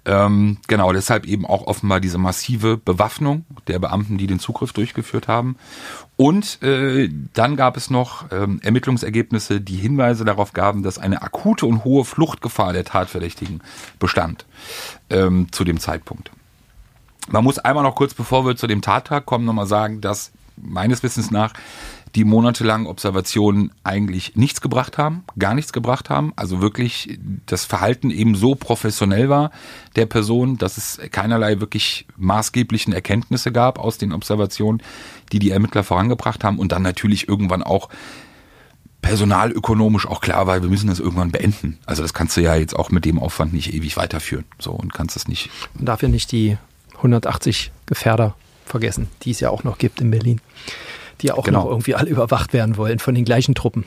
[0.07, 5.29] Ähm, genau, deshalb eben auch offenbar diese massive Bewaffnung der Beamten, die den Zugriff durchgeführt
[5.29, 5.57] haben.
[6.17, 11.67] Und äh, dann gab es noch ähm, Ermittlungsergebnisse, die Hinweise darauf gaben, dass eine akute
[11.67, 13.63] und hohe Fluchtgefahr der Tatverdächtigen
[13.99, 14.45] bestand
[15.11, 16.31] ähm, zu dem Zeitpunkt.
[17.29, 21.03] Man muss einmal noch kurz, bevor wir zu dem Tattag kommen, nochmal sagen, dass meines
[21.03, 21.55] Wissens nach
[22.15, 26.33] die monatelangen Observationen eigentlich nichts gebracht haben, gar nichts gebracht haben.
[26.37, 29.51] Also wirklich das Verhalten eben so professionell war
[29.97, 34.83] der Person, dass es keinerlei wirklich maßgeblichen Erkenntnisse gab aus den Observationen,
[35.33, 37.89] die die Ermittler vorangebracht haben und dann natürlich irgendwann auch
[39.03, 41.79] personalökonomisch auch klar war, wir müssen das irgendwann beenden.
[41.85, 44.47] Also das kannst du ja jetzt auch mit dem Aufwand nicht ewig weiterführen.
[44.59, 45.51] So und kannst es nicht.
[45.75, 46.57] Man darf ja nicht die
[46.97, 50.41] 180 Gefährder vergessen, die es ja auch noch gibt in Berlin,
[51.21, 51.65] die ja auch Genau.
[51.65, 53.85] noch irgendwie alle überwacht werden wollen von den gleichen Truppen.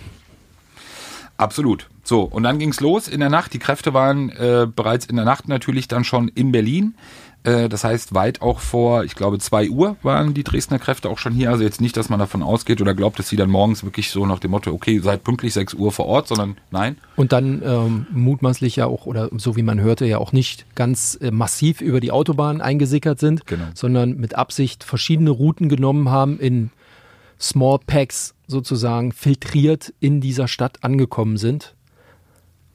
[1.38, 1.88] Absolut.
[2.04, 3.54] So, und dann ging's los in der Nacht.
[3.54, 6.96] Die Kräfte waren äh, bereits in der Nacht natürlich dann schon in Berlin.
[7.44, 11.20] Äh, das heißt, weit auch vor, ich glaube, zwei Uhr waren die Dresdner Kräfte auch
[11.20, 11.52] schon hier.
[11.52, 14.26] Also jetzt nicht, dass man davon ausgeht oder glaubt, dass sie dann morgens wirklich so
[14.26, 16.98] nach dem Motto, okay, seid pünktlich 6 Uhr vor Ort, sondern nein.
[17.18, 21.20] Und dann ähm, mutmaßlich ja auch, oder so wie man hörte, ja auch nicht ganz
[21.22, 23.66] äh, massiv über die Autobahn eingesickert sind, Genau.
[23.76, 26.72] sondern mit Absicht verschiedene Routen genommen haben, in
[27.40, 31.76] Small Packs sozusagen filtriert in dieser Stadt angekommen sind,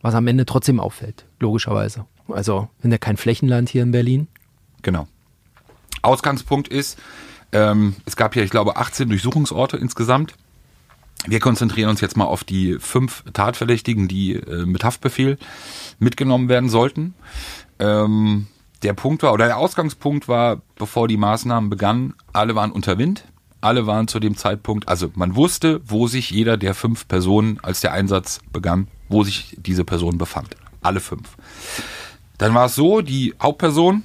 [0.01, 2.07] was am Ende trotzdem auffällt, logischerweise.
[2.29, 4.29] Also, sind ja kein Flächenland hier in Berlin.
[4.83, 5.07] Genau.
[6.03, 6.99] Ausgangspunkt ist,
[7.53, 10.35] ähm, es gab ja, ich glaube, 18 Durchsuchungsorte insgesamt.
[11.27, 15.39] Wir konzentrieren uns jetzt mal auf die fünf Tatverdächtigen, die äh, mit Haftbefehl
[16.01, 17.15] mitgenommen werden sollten.
[17.79, 18.49] Ähm,
[18.83, 23.25] der Punkt war, oder der Ausgangspunkt war, bevor die Maßnahmen begannen, alle waren unter Wind.
[23.63, 27.81] Alle waren zu dem Zeitpunkt, also man wusste, wo sich jeder der fünf Personen, als
[27.81, 30.57] der Einsatz begann, wo sich diese Person befand.
[30.83, 31.37] Alle fünf.
[32.39, 34.03] Dann war es so, die Hauptperson,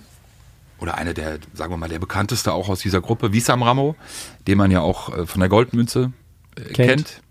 [0.79, 3.95] oder eine der, sagen wir mal, der bekannteste auch aus dieser Gruppe, Wissam Ramo,
[4.47, 6.11] den man ja auch äh, von der Goldmünze
[6.55, 6.75] äh, Kennt.
[6.75, 7.21] kennt,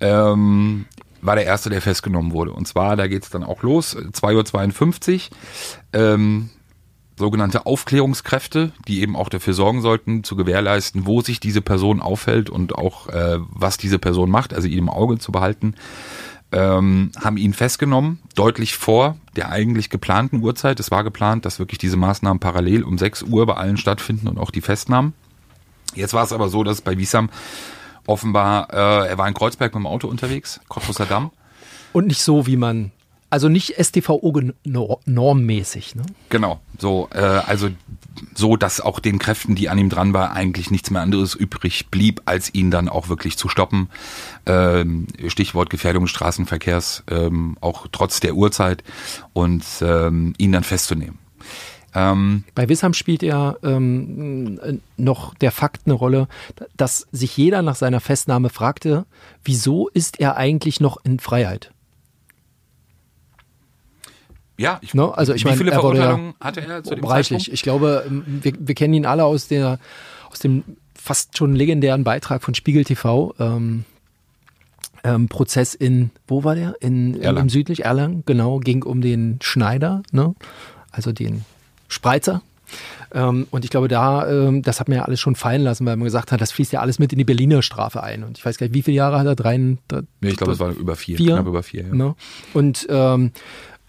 [0.00, 0.86] ähm,
[1.20, 2.52] war der erste, der festgenommen wurde.
[2.52, 6.50] Und zwar, da geht's dann auch los, äh, 2.52 Uhr, ähm,
[7.18, 12.48] sogenannte Aufklärungskräfte, die eben auch dafür sorgen sollten, zu gewährleisten, wo sich diese Person aufhält
[12.48, 15.74] und auch, äh, was diese Person macht, also ihn im Auge zu behalten
[16.52, 20.80] ähm, haben ihn festgenommen, deutlich vor der eigentlich geplanten Uhrzeit.
[20.80, 24.38] Es war geplant, dass wirklich diese Maßnahmen parallel um 6 Uhr bei allen stattfinden und
[24.38, 25.12] auch die Festnahmen.
[25.94, 27.28] Jetzt war es aber so, dass bei Wiesam
[28.06, 31.30] offenbar, äh, er war in Kreuzberg mit dem Auto unterwegs, Cottbusser Damm.
[31.92, 32.92] Und nicht so, wie man,
[33.30, 35.94] also nicht STVO-normmäßig.
[35.94, 36.02] Ne?
[36.28, 37.70] Genau, so, äh, also
[38.34, 41.88] so, dass auch den Kräften, die an ihm dran war, eigentlich nichts mehr anderes übrig
[41.90, 43.88] blieb, als ihn dann auch wirklich zu stoppen.
[44.46, 48.82] Ähm, Stichwort Gefährdung des Straßenverkehrs, ähm, auch trotz der Uhrzeit
[49.32, 51.18] und ähm, ihn dann festzunehmen.
[51.94, 56.28] Ähm, Bei Wissam spielt ja ähm, noch der Fakt eine Rolle,
[56.76, 59.06] dass sich jeder nach seiner Festnahme fragte,
[59.42, 61.72] wieso ist er eigentlich noch in Freiheit?
[64.58, 67.44] Ja, ich, no, also ich wie viele er Verurteilungen ja hatte er zu dem reichlich.
[67.44, 67.54] Zeitpunkt?
[67.54, 69.78] Ich glaube, ähm, wir, wir kennen ihn alle aus der
[70.30, 73.34] aus dem fast schon legendären Beitrag von Spiegel TV.
[73.38, 73.84] Ähm,
[75.04, 76.74] ähm, Prozess in, wo war der?
[76.80, 77.46] In, Erlangen.
[77.46, 80.34] im südlich Erlangen, genau, ging um den Schneider, ne?
[80.90, 81.44] also den
[81.86, 82.42] Spreizer.
[83.14, 85.96] Ähm, und ich glaube, da, ähm, das hat man ja alles schon fallen lassen, weil
[85.96, 88.24] man gesagt hat, das fließt ja alles mit in die Berliner Strafe ein.
[88.24, 89.36] Und ich weiß gar nicht, wie viele Jahre hat er?
[89.36, 89.56] Drei,
[89.88, 91.34] drei Nee, ich glaube, es war über vier, Vier?
[91.34, 91.84] knapp über vier.
[91.84, 91.94] Ja.
[91.94, 92.14] Ne?
[92.52, 93.32] Und ähm,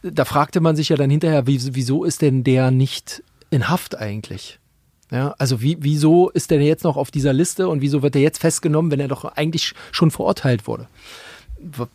[0.02, 3.98] da fragte man sich ja dann hinterher, wie, wieso ist denn der nicht in Haft
[3.98, 4.60] eigentlich?
[5.12, 8.22] Ja, also wie, wieso ist der jetzt noch auf dieser Liste und wieso wird er
[8.22, 10.88] jetzt festgenommen, wenn er doch eigentlich schon verurteilt wurde?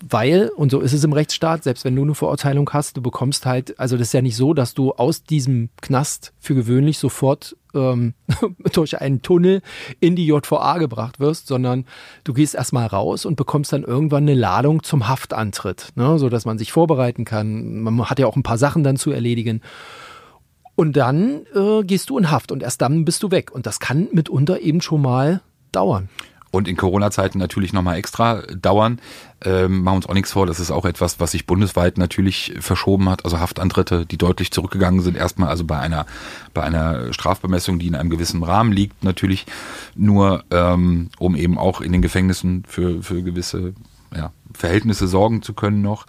[0.07, 3.47] Weil, und so ist es im Rechtsstaat, selbst wenn du eine Verurteilung hast, du bekommst
[3.47, 7.57] halt, also das ist ja nicht so, dass du aus diesem Knast für gewöhnlich sofort
[7.75, 8.15] ähm,
[8.73, 9.63] durch einen Tunnel
[10.01, 11.85] in die JVA gebracht wirst, sondern
[12.25, 16.45] du gehst erstmal raus und bekommst dann irgendwann eine Ladung zum Haftantritt, ne, so dass
[16.45, 17.81] man sich vorbereiten kann.
[17.81, 19.61] Man hat ja auch ein paar Sachen dann zu erledigen.
[20.77, 23.53] Und dann äh, gehst du in Haft und erst dann bist du weg.
[23.53, 26.09] Und das kann mitunter eben schon mal dauern.
[26.55, 29.01] Und in Corona-Zeiten natürlich nochmal extra dauern.
[29.45, 33.09] Ähm, machen uns auch nichts vor, das ist auch etwas, was sich bundesweit natürlich verschoben
[33.09, 33.25] hat.
[33.25, 36.07] Also Haftantritte, die deutlich zurückgegangen sind, erstmal also bei einer,
[36.55, 39.47] bei einer Strafbemessung, die in einem gewissen Rahmen liegt, natürlich
[39.97, 43.75] nur, ähm, um eben auch in den Gefängnissen für, für gewisse
[44.14, 46.07] ja, Verhältnisse sorgen zu können noch.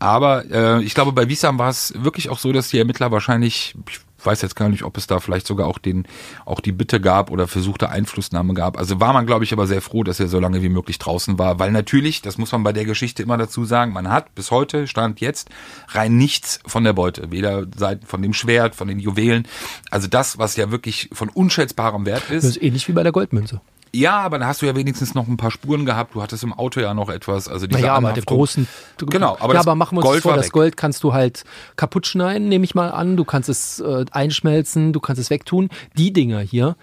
[0.00, 3.76] Aber äh, ich glaube, bei Wiesam war es wirklich auch so, dass die Ermittler wahrscheinlich,
[3.88, 6.06] ich weiß jetzt gar nicht, ob es da vielleicht sogar auch den,
[6.44, 8.78] auch die Bitte gab oder versuchte Einflussnahme gab.
[8.78, 11.38] Also war man, glaube ich, aber sehr froh, dass er so lange wie möglich draußen
[11.38, 14.50] war, weil natürlich, das muss man bei der Geschichte immer dazu sagen, man hat bis
[14.50, 15.50] heute, stand jetzt,
[15.88, 17.30] rein nichts von der Beute.
[17.30, 19.46] Weder seit von dem Schwert, von den Juwelen.
[19.90, 22.56] Also das, was ja wirklich von unschätzbarem Wert Das ist.
[22.56, 23.60] ist ähnlich wie bei der Goldmünze.
[23.94, 26.14] Ja, aber da hast du ja wenigstens noch ein paar Spuren gehabt.
[26.14, 27.48] Du hattest im Auto ja noch etwas.
[27.48, 28.66] Also diese Naja, aber der großen.
[28.98, 30.50] Genau, aber ja, das aber machen wir uns Gold das vor, das.
[30.50, 31.44] Gold kannst du halt
[31.76, 33.16] kaputt schneiden, nehme ich mal an.
[33.16, 35.68] Du kannst es äh, einschmelzen, du kannst es wegtun.
[35.96, 36.76] Die Dinger hier,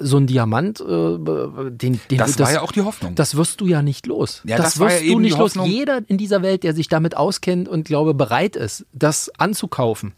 [0.00, 3.14] so ein Diamant, äh, den, den Das war ja auch die Hoffnung.
[3.14, 4.42] Das wirst du ja nicht los.
[4.44, 5.54] Ja, das, das wirst ja du nicht die los.
[5.64, 10.14] Jeder in dieser Welt, der sich damit auskennt und glaube bereit ist, das anzukaufen,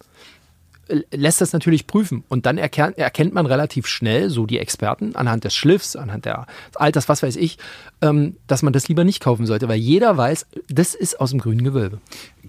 [1.10, 2.24] lässt das natürlich prüfen.
[2.28, 6.46] Und dann erkennt, erkennt man relativ schnell, so die Experten, anhand des Schliffs, anhand der,
[6.68, 7.58] des Alters, was weiß ich,
[8.02, 11.40] ähm, dass man das lieber nicht kaufen sollte, weil jeder weiß, das ist aus dem
[11.40, 12.00] grünen Gewölbe.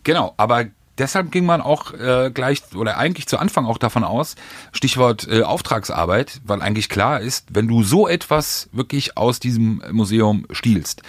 [0.04, 0.66] Genau, aber
[1.00, 4.36] deshalb ging man auch äh, gleich oder eigentlich zu Anfang auch davon aus,
[4.72, 10.46] Stichwort äh, Auftragsarbeit, weil eigentlich klar ist, wenn du so etwas wirklich aus diesem Museum
[10.52, 11.02] stiehlst,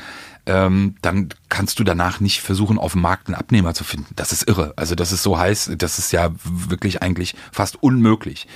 [0.47, 4.15] ähm, dann kannst du danach nicht versuchen, auf dem Markt einen Abnehmer zu finden.
[4.17, 4.73] Das ist irre.
[4.77, 8.47] Also das ist so heiß, das ist ja wirklich eigentlich fast unmöglich.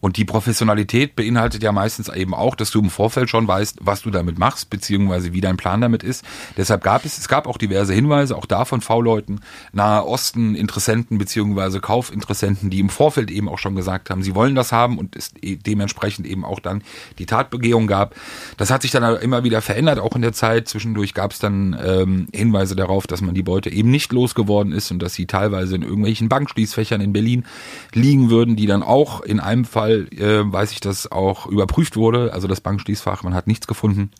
[0.00, 4.02] Und die Professionalität beinhaltet ja meistens eben auch, dass du im Vorfeld schon weißt, was
[4.02, 6.24] du damit machst, beziehungsweise wie dein Plan damit ist.
[6.56, 9.40] Deshalb gab es, es gab auch diverse Hinweise, auch da von V-Leuten,
[9.72, 14.56] Nahe Osten Interessenten beziehungsweise Kaufinteressenten, die im Vorfeld eben auch schon gesagt haben, sie wollen
[14.56, 16.82] das haben und es e- dementsprechend eben auch dann
[17.18, 18.16] die Tatbegehung gab.
[18.56, 20.68] Das hat sich dann immer wieder verändert, auch in der Zeit.
[20.68, 24.90] Zwischendurch gab es dann ähm, Hinweise darauf, dass man die Beute eben nicht losgeworden ist
[24.90, 27.44] und dass sie teilweise in irgendwelchen Bankschließfächern in Berlin
[27.92, 32.32] liegen würden, die dann auch in einem Fall, äh, weiß ich, dass auch überprüft wurde,
[32.32, 34.10] also das Bankschließfach, man hat nichts gefunden.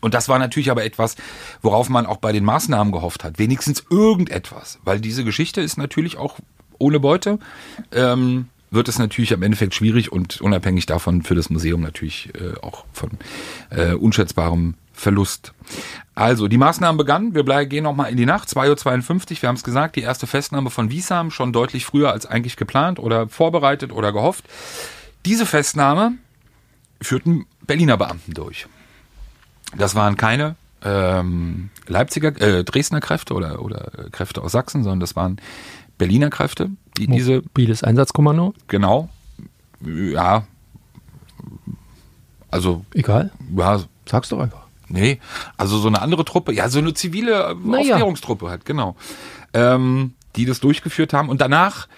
[0.00, 1.16] Und das war natürlich aber etwas,
[1.62, 3.38] worauf man auch bei den Maßnahmen gehofft hat.
[3.38, 4.78] Wenigstens irgendetwas.
[4.84, 6.38] Weil diese Geschichte ist natürlich auch
[6.78, 7.38] ohne Beute.
[7.92, 12.58] Ähm, wird es natürlich am Endeffekt schwierig und unabhängig davon für das Museum natürlich äh,
[12.60, 13.10] auch von
[13.70, 15.52] äh, unschätzbarem Verlust.
[16.14, 17.34] Also, die Maßnahmen begannen.
[17.34, 19.42] Wir bleiben, gehen nochmal in die Nacht, 2.52 Uhr.
[19.42, 22.98] Wir haben es gesagt, die erste Festnahme von Wiesam schon deutlich früher als eigentlich geplant
[22.98, 24.44] oder vorbereitet oder gehofft.
[25.26, 26.12] Diese Festnahme
[27.02, 28.66] führten Berliner Beamten durch.
[29.76, 35.14] Das waren keine ähm, Leipziger, äh, Dresdner Kräfte oder, oder Kräfte aus Sachsen, sondern das
[35.14, 35.36] waren
[35.98, 39.08] Berliner Kräfte, die diese, Mobiles Einsatzkommando, genau,
[39.84, 40.46] ja,
[42.50, 44.65] also, egal, ja, sag's doch einfach.
[44.88, 45.20] Nee,
[45.56, 47.94] also so eine andere Truppe, ja, so eine zivile äh, Naja.
[47.94, 48.96] Aufklärungstruppe halt, genau.
[49.52, 51.28] Ähm, die das durchgeführt haben.
[51.28, 51.88] Und danach,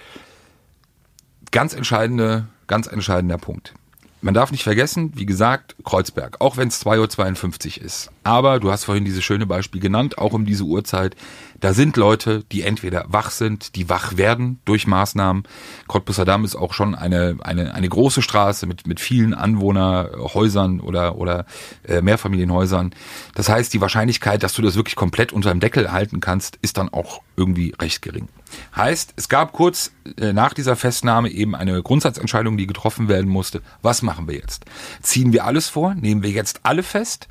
[1.50, 3.74] ganz entscheidende, ganz entscheidender Punkt.
[4.20, 8.10] Man darf nicht vergessen, wie gesagt, Kreuzberg, auch wenn es 2.52 Uhr ist.
[8.24, 11.14] Aber du hast vorhin dieses schöne Beispiel genannt, auch um diese Uhrzeit.
[11.60, 15.42] Da sind Leute, die entweder wach sind, die wach werden durch Maßnahmen.
[15.88, 21.16] Cottbusser Damm ist auch schon eine, eine, eine große Straße mit, mit vielen Anwohnerhäusern oder,
[21.16, 21.46] oder
[21.86, 22.94] äh, Mehrfamilienhäusern.
[23.34, 26.78] Das heißt, die Wahrscheinlichkeit, dass du das wirklich komplett unter dem Deckel halten kannst, ist
[26.78, 28.28] dann auch irgendwie recht gering.
[28.76, 33.62] Heißt, es gab kurz äh, nach dieser Festnahme eben eine Grundsatzentscheidung, die getroffen werden musste.
[33.82, 34.64] Was machen wir jetzt?
[35.02, 35.94] Ziehen wir alles vor?
[35.94, 37.26] Nehmen wir jetzt alle fest?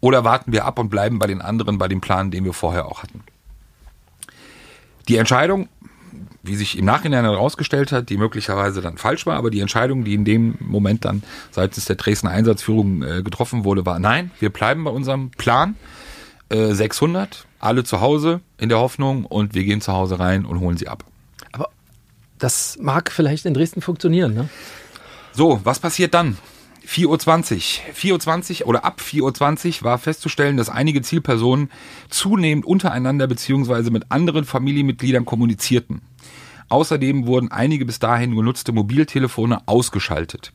[0.00, 2.86] Oder warten wir ab und bleiben bei den anderen, bei dem Plan, den wir vorher
[2.86, 3.22] auch hatten?
[5.08, 5.68] Die Entscheidung,
[6.42, 10.14] wie sich im Nachhinein herausgestellt hat, die möglicherweise dann falsch war, aber die Entscheidung, die
[10.14, 14.84] in dem Moment dann seitens der Dresdner Einsatzführung äh, getroffen wurde, war nein, wir bleiben
[14.84, 15.76] bei unserem Plan.
[16.52, 20.60] Äh, 600, alle zu Hause in der Hoffnung und wir gehen zu Hause rein und
[20.60, 21.04] holen sie ab.
[21.50, 21.70] Aber
[22.38, 24.50] das mag vielleicht in Dresden funktionieren, ne?
[25.32, 26.36] So, was passiert dann?
[26.86, 28.16] 4.20 Uhr.
[28.18, 31.70] 4.20 Uhr oder ab 4.20 Uhr war festzustellen, dass einige Zielpersonen
[32.08, 36.02] zunehmend untereinander beziehungsweise mit anderen Familienmitgliedern kommunizierten.
[36.68, 40.52] Außerdem wurden einige bis dahin genutzte Mobiltelefone ausgeschaltet.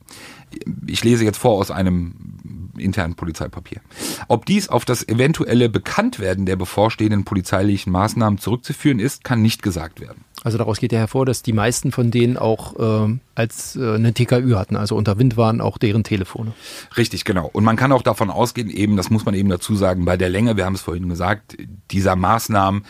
[0.86, 2.37] Ich lese jetzt vor aus einem
[2.80, 3.80] internen Polizeipapier.
[4.28, 10.00] Ob dies auf das eventuelle Bekanntwerden der bevorstehenden polizeilichen Maßnahmen zurückzuführen ist, kann nicht gesagt
[10.00, 10.24] werden.
[10.44, 14.14] Also daraus geht ja hervor, dass die meisten von denen auch ähm, als äh, eine
[14.14, 16.52] TKÜ hatten, also unter Wind waren auch deren Telefone.
[16.96, 17.50] Richtig, genau.
[17.52, 20.28] Und man kann auch davon ausgehen, eben, das muss man eben dazu sagen, bei der
[20.28, 21.56] Länge, wir haben es vorhin gesagt,
[21.90, 22.84] dieser Maßnahmen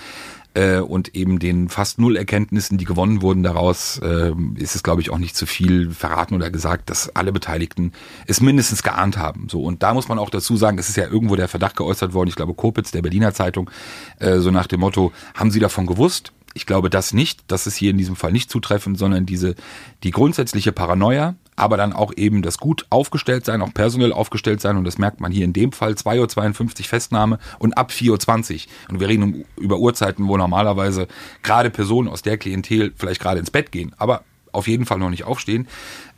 [0.59, 5.01] äh, und eben den fast null Erkenntnissen, die gewonnen wurden daraus, äh, ist es, glaube
[5.01, 7.93] ich, auch nicht zu viel verraten oder gesagt, dass alle Beteiligten
[8.27, 9.49] es mindestens geahnt haben.
[9.49, 12.13] So und da muss man auch dazu sagen, es ist ja irgendwo der Verdacht geäußert
[12.13, 12.29] worden.
[12.29, 13.71] Ich glaube, Kopitz, der Berliner Zeitung,
[14.19, 16.33] äh, so nach dem Motto: Haben Sie davon gewusst?
[16.55, 17.45] Ich glaube das nicht.
[17.47, 19.55] Das ist hier in diesem Fall nicht zutreffend, sondern diese
[20.03, 24.77] die grundsätzliche Paranoia, aber dann auch eben das gut aufgestellt sein, auch personell aufgestellt sein.
[24.77, 28.61] Und das merkt man hier in dem Fall 2.52 Uhr Festnahme und ab 4.20 Uhr.
[28.91, 31.09] Und wir reden um, über Uhrzeiten, wo normalerweise
[31.43, 35.11] gerade Personen aus der Klientel vielleicht gerade ins Bett gehen, aber auf jeden Fall noch
[35.11, 35.67] nicht aufstehen.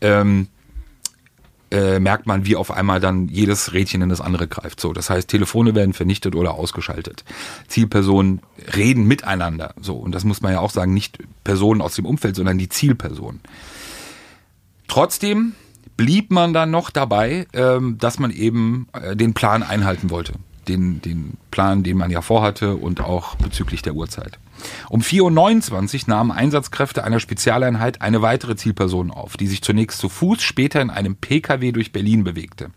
[0.01, 0.49] Ähm,
[1.71, 4.81] äh, merkt man, wie auf einmal dann jedes Rädchen in das andere greift.
[4.81, 7.25] So, das heißt, Telefone werden vernichtet oder ausgeschaltet.
[7.69, 8.41] Zielpersonen
[8.77, 9.75] reden miteinander.
[9.81, 12.69] So, und das muss man ja auch sagen, nicht Personen aus dem Umfeld, sondern die
[12.69, 13.41] Zielpersonen.
[14.91, 15.53] Trotzdem
[15.97, 20.33] blieb man dann noch dabei, ähm, dass man eben äh, den Plan einhalten wollte.
[20.67, 24.41] Den, den Plan, den man ja vorhatte und auch bezüglich der Uhrzeit.
[24.89, 30.09] Um 4.29 Uhr nahmen Einsatzkräfte einer Spezialeinheit eine weitere Zielperson auf, die sich zunächst zu
[30.09, 32.71] Fuß, später in einem Pkw durch Berlin bewegte.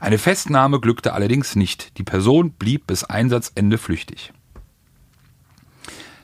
[0.00, 1.98] Eine Festnahme glückte allerdings nicht.
[1.98, 4.32] Die Person blieb bis Einsatzende flüchtig.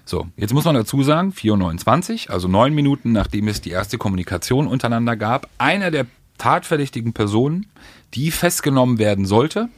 [0.08, 3.98] So, jetzt muss man dazu sagen, 4.29 Uhr, also neun Minuten nachdem es die erste
[3.98, 6.06] Kommunikation untereinander gab, einer der
[6.38, 7.66] tatverdächtigen Personen,
[8.14, 9.68] die festgenommen werden sollte,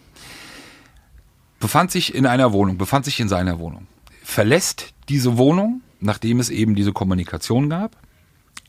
[1.59, 3.89] befand sich in einer Wohnung, befand sich in seiner Wohnung,
[4.23, 7.97] verlässt diese Wohnung, nachdem es eben diese Kommunikation gab,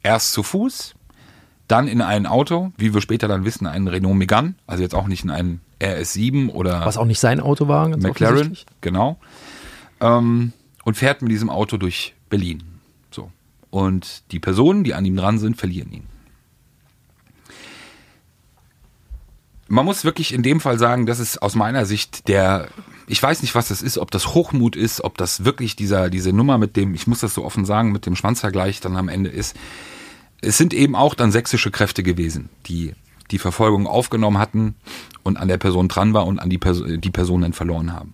[0.02, 0.96] erst zu Fuß,
[1.68, 5.06] dann in ein Auto, wie wir später dann wissen, einen Renault Megane, also jetzt auch
[5.06, 9.20] nicht in einen RS7 oder Was auch nicht sein Auto war, McLaren, genau.
[10.00, 12.64] Ähm, und fährt mit diesem Auto durch Berlin.
[13.12, 13.32] So.
[13.70, 16.08] Und die Personen, die an ihm dran sind, verlieren ihn.
[19.68, 22.68] Man muss wirklich in dem Fall sagen, das ist aus meiner Sicht der,
[23.08, 26.34] ich weiß nicht, was das ist, ob das Hochmut ist, ob das wirklich dieser, diese
[26.34, 29.30] Nummer mit dem, ich muss das so offen sagen, mit dem Schwanzvergleich dann am Ende
[29.30, 29.56] ist.
[30.42, 32.94] Es sind eben auch dann sächsische Kräfte gewesen, die
[33.32, 34.76] die Verfolgung aufgenommen hatten
[35.24, 38.14] und an der Person dran war und an die, Pers die Person dann verloren haben.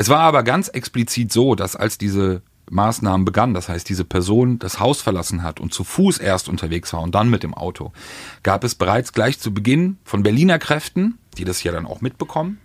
[0.00, 4.58] Es war aber ganz explizit so, dass als diese Maßnahmen begannen, das heißt, diese Person
[4.58, 7.92] das Haus verlassen hat und zu Fuß erst unterwegs war und dann mit dem Auto,
[8.42, 12.58] gab es bereits gleich zu Beginn von Berliner Kräften, die das ja dann auch mitbekommen,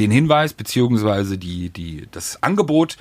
[0.00, 2.96] den Hinweis beziehungsweise die, die, das Angebot,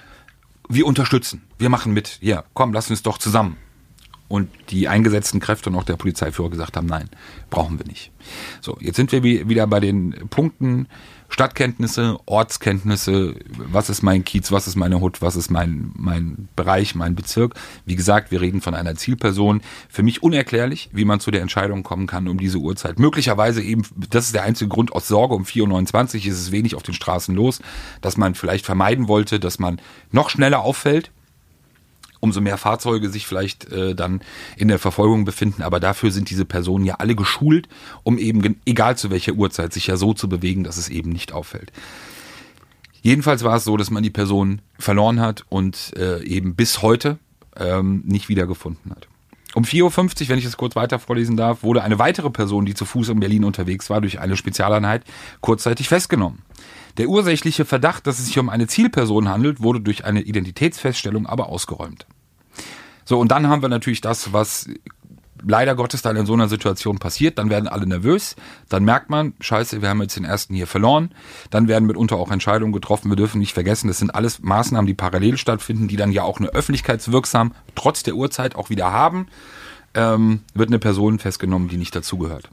[0.70, 3.58] wir unterstützen, wir machen mit, ja, komm, lass uns doch zusammen.
[4.28, 7.10] Und die eingesetzten Kräfte und auch der Polizeiführer gesagt haben, nein,
[7.50, 8.12] brauchen wir nicht.
[8.62, 10.88] So, jetzt sind wir wie- wieder bei den Punkten
[11.30, 16.96] Stadtkenntnisse, Ortskenntnisse, was ist mein Kiez, was ist meine Hut, was ist mein, mein Bereich,
[16.96, 17.56] mein Bezirk.
[17.86, 19.62] Wie gesagt, wir reden von einer Zielperson.
[19.90, 23.00] Für mich unerklärlich, wie man zu der Entscheidung kommen kann um diese Uhrzeit.
[23.00, 26.76] Möglicherweise eben, das ist der einzige Grund, aus Sorge um 4.29 Uhr ist es wenig
[26.76, 27.60] auf den Straßen los,
[28.02, 29.80] dass man vielleicht vermeiden wollte, dass man
[30.12, 31.12] noch schneller auffällt
[32.20, 34.22] umso mehr Fahrzeuge sich vielleicht äh, dann
[34.56, 35.62] in der Verfolgung befinden.
[35.62, 37.68] Aber dafür sind diese Personen ja alle geschult,
[38.04, 41.34] um eben, egal zu welcher Uhrzeit, sich ja so zu bewegen, dass es eben nicht
[41.34, 41.72] auffällt.
[43.02, 47.20] Jedenfalls war es so, dass man die Person verloren hat und äh, eben bis heute
[47.56, 49.08] ähm, nicht wiedergefunden hat.
[49.54, 49.82] Um 4.50
[50.24, 53.10] Uhr, wenn ich das kurz weiter vorlesen darf, wurde eine weitere Person, die zu Fuß
[53.10, 55.04] in Berlin unterwegs war, durch eine Spezialeinheit
[55.42, 56.44] kurzzeitig festgenommen.
[56.98, 61.50] Der ursächliche Verdacht, dass es sich um eine Zielperson handelt, wurde durch eine Identitätsfeststellung aber
[61.50, 62.08] ausgeräumt.
[63.06, 64.68] So, und dann haben wir natürlich das, was
[65.44, 68.36] leider Gottes dann in so einer Situation passiert, dann werden alle nervös,
[68.70, 71.12] dann merkt man, scheiße, wir haben jetzt den ersten hier verloren,
[71.50, 74.94] dann werden mitunter auch Entscheidungen getroffen, wir dürfen nicht vergessen, das sind alles Maßnahmen, die
[74.94, 79.28] parallel stattfinden, die dann ja auch eine öffentlichkeitswirksam trotz der Uhrzeit auch wieder haben,
[79.94, 82.50] ähm, wird eine Person festgenommen, die nicht dazugehört.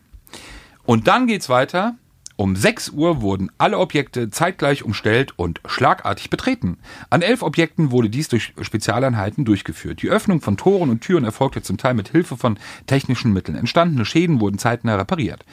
[0.85, 1.95] Und dann geht's weiter
[2.37, 6.79] um 6 Uhr wurden alle Objekte zeitgleich umstellt und schlagartig betreten.
[7.09, 10.03] An elf Objekten wurde dies durch Spezialeinheiten durchgeführt.
[10.03, 13.57] Die Öffnung von Toren und Türen erfolgte zum Teil mit Hilfe von technischen Mitteln.
[13.57, 15.45] Entstandene Schäden wurden zeitnah repariert.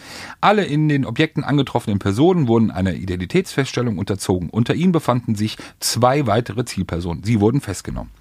[0.41, 4.49] Alle in den Objekten angetroffenen Personen wurden einer Identitätsfeststellung unterzogen.
[4.49, 7.23] Unter ihnen befanden sich zwei weitere Zielpersonen.
[7.23, 8.20] Sie wurden festgenommen.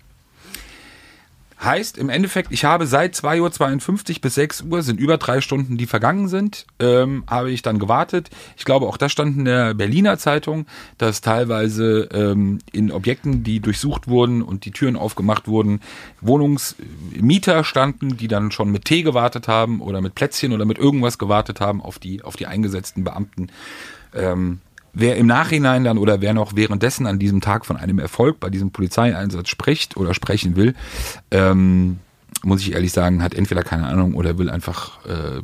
[1.62, 5.76] Heißt im Endeffekt, ich habe seit 2.52 Uhr bis 6 Uhr, sind über drei Stunden,
[5.76, 8.30] die vergangen sind, ähm, habe ich dann gewartet.
[8.56, 10.64] Ich glaube, auch das stand in der Berliner Zeitung,
[10.96, 15.80] dass teilweise ähm, in Objekten, die durchsucht wurden und die Türen aufgemacht wurden,
[16.22, 21.18] Wohnungsmieter standen, die dann schon mit Tee gewartet haben oder mit Plätzchen oder mit irgendwas
[21.18, 23.48] gewartet haben auf die, auf die eingesetzten Beamten.
[24.14, 24.60] Ähm,
[24.92, 28.50] Wer im Nachhinein dann oder wer noch währenddessen an diesem Tag von einem Erfolg bei
[28.50, 30.74] diesem Polizeieinsatz spricht oder sprechen will,
[31.30, 31.98] ähm,
[32.42, 35.42] muss ich ehrlich sagen, hat entweder keine Ahnung oder will einfach äh,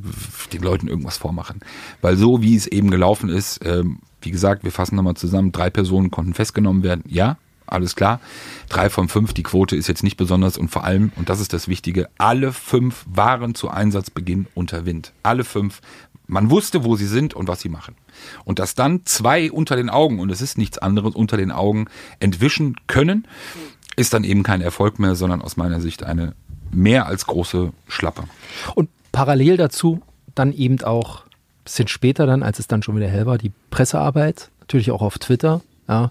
[0.53, 1.61] den Leuten irgendwas vormachen.
[2.01, 5.71] Weil so wie es eben gelaufen ist, ähm, wie gesagt, wir fassen nochmal zusammen, drei
[5.71, 7.37] Personen konnten festgenommen werden, ja,
[7.67, 8.21] alles klar.
[8.69, 11.53] Drei von fünf, die Quote ist jetzt nicht besonders und vor allem, und das ist
[11.53, 15.13] das Wichtige, alle fünf waren zu Einsatzbeginn unter Wind.
[15.23, 15.81] Alle fünf.
[16.27, 17.95] Man wusste, wo sie sind und was sie machen.
[18.45, 21.87] Und dass dann zwei unter den Augen, und es ist nichts anderes unter den Augen,
[22.21, 23.27] entwischen können,
[23.97, 26.35] ist dann eben kein Erfolg mehr, sondern aus meiner Sicht eine
[26.71, 28.25] mehr als große Schlappe.
[28.75, 30.03] Und parallel dazu
[30.35, 31.31] dann eben auch ein
[31.65, 35.19] bisschen später dann, als es dann schon wieder hell war, die Pressearbeit, natürlich auch auf
[35.19, 35.63] Twitter.
[35.89, 36.11] Ja.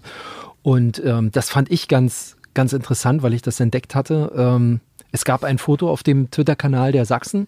[0.62, 4.32] Und ähm, das fand ich ganz, ganz interessant, weil ich das entdeckt hatte.
[4.36, 4.80] Ähm,
[5.12, 7.46] es gab ein Foto auf dem Twitter-Kanal der Sachsen.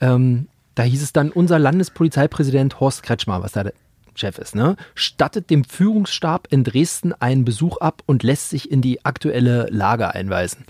[0.00, 0.48] Ähm,
[0.78, 3.72] da hieß es dann, unser Landespolizeipräsident Horst Kretschmer, was da der
[4.14, 8.80] Chef ist, ne, stattet dem Führungsstab in Dresden einen Besuch ab und lässt sich in
[8.80, 10.64] die aktuelle Lage einweisen.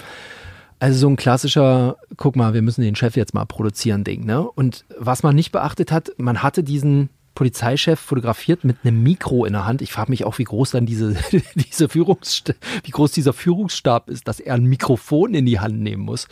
[0.80, 4.42] Also so ein klassischer, guck mal, wir müssen den Chef jetzt mal produzieren Ding, ne?
[4.42, 9.52] Und was man nicht beachtet hat, man hatte diesen Polizeichef fotografiert mit einem Mikro in
[9.52, 9.80] der Hand.
[9.80, 11.14] Ich frage mich auch, wie groß dann diese,
[11.54, 16.02] diese Führungsstab, wie groß dieser Führungsstab ist, dass er ein Mikrofon in die Hand nehmen
[16.02, 16.26] muss.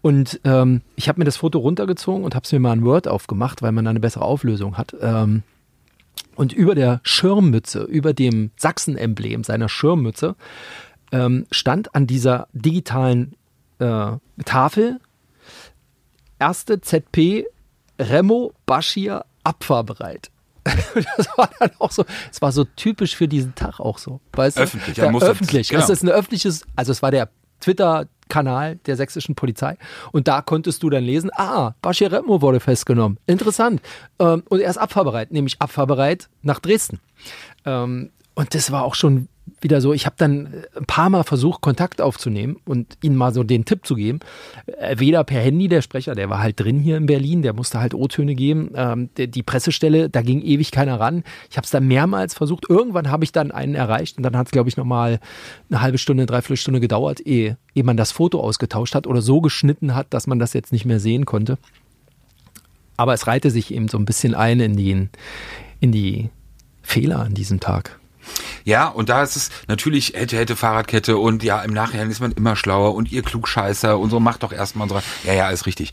[0.00, 3.06] Und ähm, ich habe mir das Foto runtergezogen und habe es mir mal in Word
[3.06, 4.96] aufgemacht, weil man da eine bessere Auflösung hat.
[5.00, 5.44] Ähm,
[6.34, 10.34] und über der Schirmmütze, über dem Sachsen-Emblem seiner Schirmmütze,
[11.12, 13.36] ähm, stand an dieser digitalen
[13.78, 14.98] äh, Tafel
[16.40, 17.46] erste ZP
[18.00, 20.31] Remo Bashir abfahrbereit.
[21.16, 24.20] das war dann auch so, es war so typisch für diesen Tag auch so.
[24.32, 25.02] Weißt öffentlich, du?
[25.02, 25.68] Ja, öffentlich.
[25.68, 25.80] Das, genau.
[25.80, 27.28] das ist ein öffentliches, also es war der
[27.60, 29.76] Twitter-Kanal der sächsischen Polizei.
[30.12, 33.18] Und da konntest du dann lesen, ah, Bashir Remo wurde festgenommen.
[33.26, 33.80] Interessant.
[34.18, 37.00] Ähm, und er ist abfahrbereit, nämlich abfahrbereit nach Dresden.
[38.34, 39.28] Und das war auch schon
[39.60, 43.32] wieder so, ich habe dann äh, ein paar Mal versucht, Kontakt aufzunehmen und ihnen mal
[43.32, 44.20] so den Tipp zu geben.
[44.66, 47.80] Äh, weder per Handy, der Sprecher, der war halt drin hier in Berlin, der musste
[47.80, 48.70] halt O-Töne geben.
[48.74, 51.24] Ähm, die Pressestelle, da ging ewig keiner ran.
[51.50, 52.68] Ich habe es dann mehrmals versucht.
[52.68, 55.20] Irgendwann habe ich dann einen erreicht und dann hat es, glaube ich, nochmal
[55.70, 59.40] eine halbe Stunde, dreiviertel Stunde gedauert, ehe, ehe man das Foto ausgetauscht hat oder so
[59.40, 61.58] geschnitten hat, dass man das jetzt nicht mehr sehen konnte.
[62.96, 65.08] Aber es reihte sich eben so ein bisschen ein in die,
[65.80, 66.30] in die
[66.82, 67.98] Fehler an diesem Tag.
[68.64, 72.32] Ja, und da ist es natürlich hätte, hätte Fahrradkette und ja, im Nachhinein ist man
[72.32, 75.00] immer schlauer und ihr Klugscheißer und so macht doch erstmal so.
[75.24, 75.92] Ja, ja, ist richtig.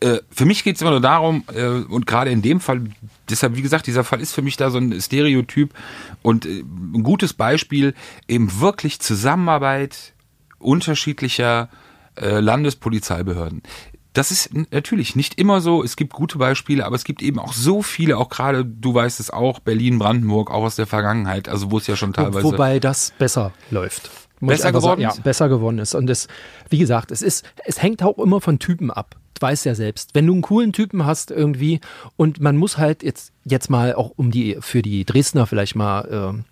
[0.00, 2.82] Äh, für mich geht es immer nur darum, äh, und gerade in dem Fall,
[3.28, 5.74] deshalb, wie gesagt, dieser Fall ist für mich da so ein Stereotyp
[6.22, 7.94] und äh, ein gutes Beispiel,
[8.26, 10.14] eben wirklich Zusammenarbeit
[10.58, 11.68] unterschiedlicher
[12.16, 13.62] Landespolizeibehörden
[14.12, 15.84] das ist natürlich nicht immer so.
[15.84, 19.20] Es gibt gute Beispiele, aber es gibt eben auch so viele, auch gerade, du weißt
[19.20, 22.44] es auch, Berlin, Brandenburg, auch aus der Vergangenheit, also wo es ja schon teilweise.
[22.44, 24.10] Wobei das besser läuft.
[24.40, 25.94] Besser geworden sagen, Ja, besser geworden ist.
[25.94, 26.26] Und es,
[26.70, 29.16] wie gesagt, es ist, es hängt auch immer von Typen ab.
[29.34, 30.14] Du weißt ja selbst.
[30.14, 31.80] Wenn du einen coolen Typen hast irgendwie
[32.16, 36.42] und man muss halt jetzt, jetzt mal auch um die, für die Dresdner vielleicht mal,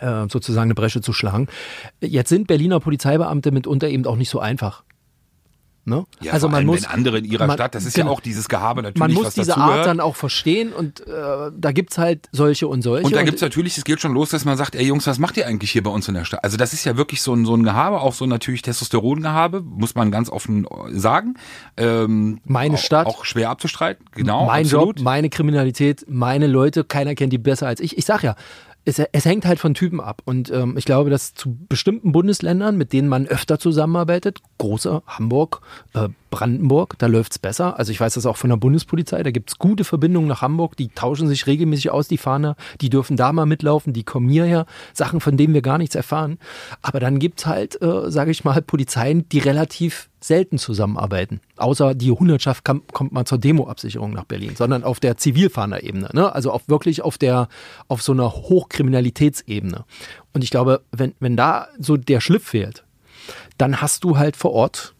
[0.00, 1.48] äh, äh, sozusagen eine Bresche zu schlagen.
[2.00, 4.84] Jetzt sind Berliner Polizeibeamte mitunter eben auch nicht so einfach.
[5.84, 6.04] Ne?
[6.20, 8.06] Ja, also man muss wenn andere in ihrer man- Stadt, das ist genau.
[8.06, 9.56] ja auch dieses Gehabe natürlich, man muss was diese.
[9.56, 13.04] Art dann auch verstehen und äh, da gibt's halt solche und solche.
[13.04, 15.36] Und da gibt's natürlich, es geht schon los, dass man sagt, ey Jungs, was macht
[15.36, 16.44] ihr eigentlich hier bei uns in der Stadt?
[16.44, 19.96] Also das ist ja wirklich so ein, so ein Gehabe, auch so natürlich Testosterongehabe, muss
[19.96, 21.34] man ganz offen sagen.
[21.76, 23.06] Ähm, Meine auch, Stadt.
[23.08, 24.98] Auch schwer abzustreiten, genau, mein absolut.
[24.98, 27.98] Job, meine Kriminalität, meine Leute, keiner kennt die besser als ich.
[27.98, 28.36] Ich sag ja,
[28.84, 30.22] es, es hängt halt von Typen ab.
[30.24, 35.60] Und ähm, ich glaube, dass zu bestimmten Bundesländern, mit denen man öfter zusammenarbeitet, große Hamburg,
[35.94, 37.78] äh, Brandenburg, da läuft's besser.
[37.78, 40.88] Also ich weiß das auch von der Bundespolizei, da gibt's gute Verbindungen nach Hamburg, die
[40.88, 44.64] tauschen sich regelmäßig aus, die Fahner, die dürfen da mal mitlaufen, die kommen hierher,
[44.94, 46.38] Sachen, von denen wir gar nichts erfahren.
[46.80, 51.40] Aber dann gibt's halt, äh, sage ich mal, Polizeien, die relativ selten zusammenarbeiten.
[51.58, 56.34] Außer die Hundertschaft kam, kommt mal zur Demoabsicherung nach Berlin, sondern auf der Zivilfahnerebene, ne?
[56.34, 57.48] also auf wirklich auf der,
[57.88, 59.84] auf so einer Hochkriminalitätsebene.
[60.32, 62.84] Und ich glaube, wenn, wenn da so der Schliff fehlt,
[63.58, 64.94] dann hast du halt vor Ort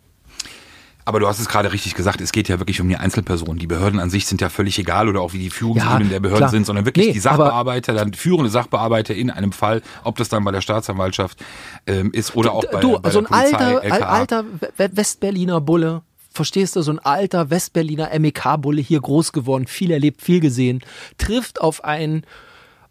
[1.04, 3.58] Aber du hast es gerade richtig gesagt, es geht ja wirklich um die Einzelpersonen.
[3.58, 6.20] Die Behörden an sich sind ja völlig egal oder auch wie die Führungsebenen Ja, der
[6.20, 6.50] Behörden klar.
[6.50, 10.44] sind, sondern wirklich Nee, die Sachbearbeiter, dann führende Sachbearbeiter in einem Fall, ob das dann
[10.44, 11.42] bei der Staatsanwaltschaft
[11.86, 14.44] ähm, ist oder auch bei, du, bei so der ein Polizei, alter, alter
[14.76, 20.22] We- Westberliner Bulle, verstehst du, so ein alter Westberliner MEK-Bulle, hier groß geworden, viel erlebt,
[20.22, 20.82] viel gesehen,
[21.18, 22.24] trifft auf einen,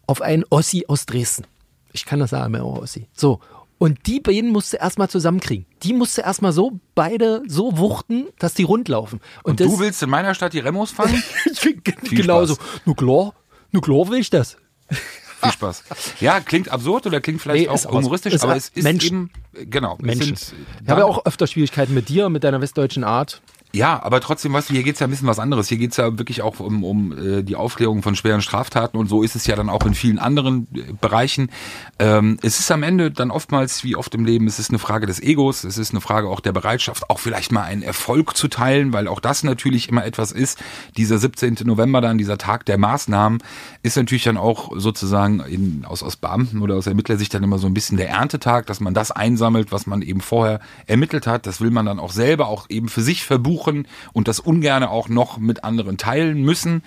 [0.06, 1.44] auf einen Ossi aus Dresden.
[1.92, 3.06] Ich kann das sagen, mehr Ossi.
[3.14, 3.40] So.
[3.82, 5.66] Und die beiden musste erstmal zusammenkriegen.
[5.82, 9.18] Die musste erstmal so beide so wuchten, dass die rund laufen.
[9.42, 11.20] Und du willst in meiner Stadt die Remos fangen?
[12.04, 12.54] genauso.
[12.54, 12.66] Spaß.
[12.84, 13.34] Nu klar,
[13.72, 14.56] nu klar will ich das.
[14.88, 15.82] Viel Spaß.
[16.20, 19.30] Ja, klingt absurd oder klingt vielleicht Nee, auch humoristisch, ist aber es ist Menschen.
[19.52, 20.36] eben, genau, Menschen.
[20.36, 20.54] sind
[20.84, 23.42] Ich habe ja auch öfter Schwierigkeiten mit dir, mit deiner westdeutschen Art.
[23.74, 25.66] Ja, aber trotzdem, weißt du, hier geht's ja ein bisschen was anderes.
[25.68, 29.22] Hier geht's ja wirklich auch um, um äh, die Aufklärung von schweren Straftaten und so
[29.22, 31.50] ist es ja dann auch in vielen anderen äh, Bereichen.
[31.98, 35.06] Ähm, es ist am Ende dann oftmals, wie oft im Leben, es ist eine Frage
[35.06, 38.48] des Egos, es ist eine Frage auch der Bereitschaft, auch vielleicht mal einen Erfolg zu
[38.48, 40.62] teilen, weil auch das natürlich immer etwas ist.
[40.98, 41.56] Dieser 17.
[41.64, 43.42] November dann, dieser Tag der Maßnahmen,
[43.82, 47.68] ist natürlich dann auch sozusagen in, aus, aus Beamten oder aus Ermittlersicht dann immer so
[47.68, 51.46] ein bisschen der Erntetag, dass man das einsammelt, was man eben vorher ermittelt hat.
[51.46, 55.08] Das will man dann auch selber auch eben für sich verbuchen und das ungerne auch
[55.08, 56.82] noch mit anderen teilen müssen.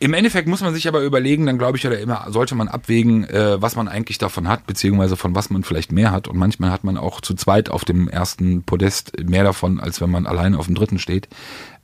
[0.00, 3.24] Im Endeffekt muss man sich aber überlegen, dann glaube ich oder immer sollte man abwägen,
[3.24, 6.28] äh, was man eigentlich davon hat, beziehungsweise von was man vielleicht mehr hat.
[6.28, 10.10] Und manchmal hat man auch zu zweit auf dem ersten Podest mehr davon, als wenn
[10.10, 11.28] man alleine auf dem dritten steht.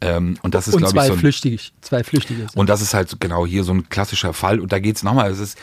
[0.03, 2.47] Ähm, und das ist, glaube ich, so ein, Flüchtige, zwei Flüchtige.
[2.55, 4.61] und das ist halt genau hier so ein klassischer Fall.
[4.61, 5.59] Und da geht's nochmal, es ist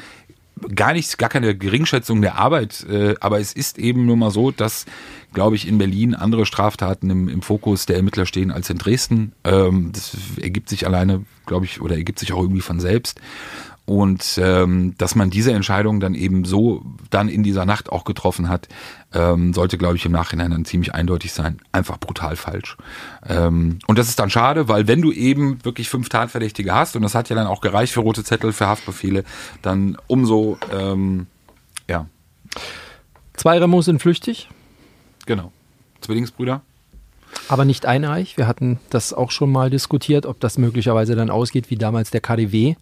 [0.76, 4.52] gar nichts, gar keine Geringschätzung der Arbeit, äh, aber es ist eben nur mal so,
[4.52, 4.86] dass,
[5.34, 9.34] glaube ich, in Berlin andere Straftaten im, im Fokus der Ermittler stehen als in Dresden.
[9.44, 13.20] Ähm, das ergibt sich alleine, glaube ich, oder ergibt sich auch irgendwie von selbst.
[13.88, 18.50] Und ähm, dass man diese Entscheidung dann eben so dann in dieser Nacht auch getroffen
[18.50, 18.68] hat,
[19.14, 21.62] ähm, sollte, glaube ich, im Nachhinein dann ziemlich eindeutig sein.
[21.72, 22.76] Einfach brutal falsch.
[23.26, 27.02] Ähm, und das ist dann schade, weil wenn du eben wirklich fünf Tatverdächtige hast, und
[27.02, 29.24] das hat ja dann auch gereicht für rote Zettel, für Haftbefehle,
[29.62, 31.28] dann umso, ähm,
[31.88, 32.08] ja,
[33.38, 34.50] Zwei Remos sind flüchtig,
[35.26, 35.54] genau.
[36.02, 36.62] Zwillingsbrüder.
[37.48, 38.36] aber nicht eineich.
[38.36, 42.20] Wir hatten das auch schon mal diskutiert, ob das möglicherweise dann ausgeht wie damals der
[42.20, 42.76] KDW.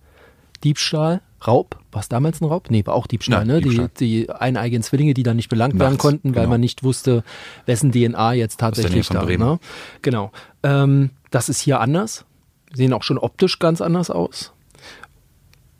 [0.65, 1.79] Diebstahl, Raub.
[1.91, 2.69] War es damals ein Raub?
[2.69, 3.61] Nee, war auch Diebstahl, Ja, ne?
[3.61, 3.89] Diebstahl.
[3.99, 6.49] Die, die eineigen Zwillinge, die dann nicht belangt werden Nachts, konnten, weil genau.
[6.49, 7.23] man nicht wusste,
[7.65, 9.47] wessen DNA jetzt tatsächlich da Bremen.
[9.47, 9.59] ne?
[10.01, 10.31] Genau.
[10.63, 12.25] Ähm, das ist hier anders.
[12.73, 14.51] Sehen auch schon optisch ganz anders aus.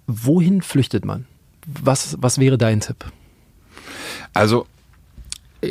[0.08, 1.26] Wohin flüchtet man?
[1.66, 3.06] Was, was wäre dein Tipp?
[4.34, 4.68] Also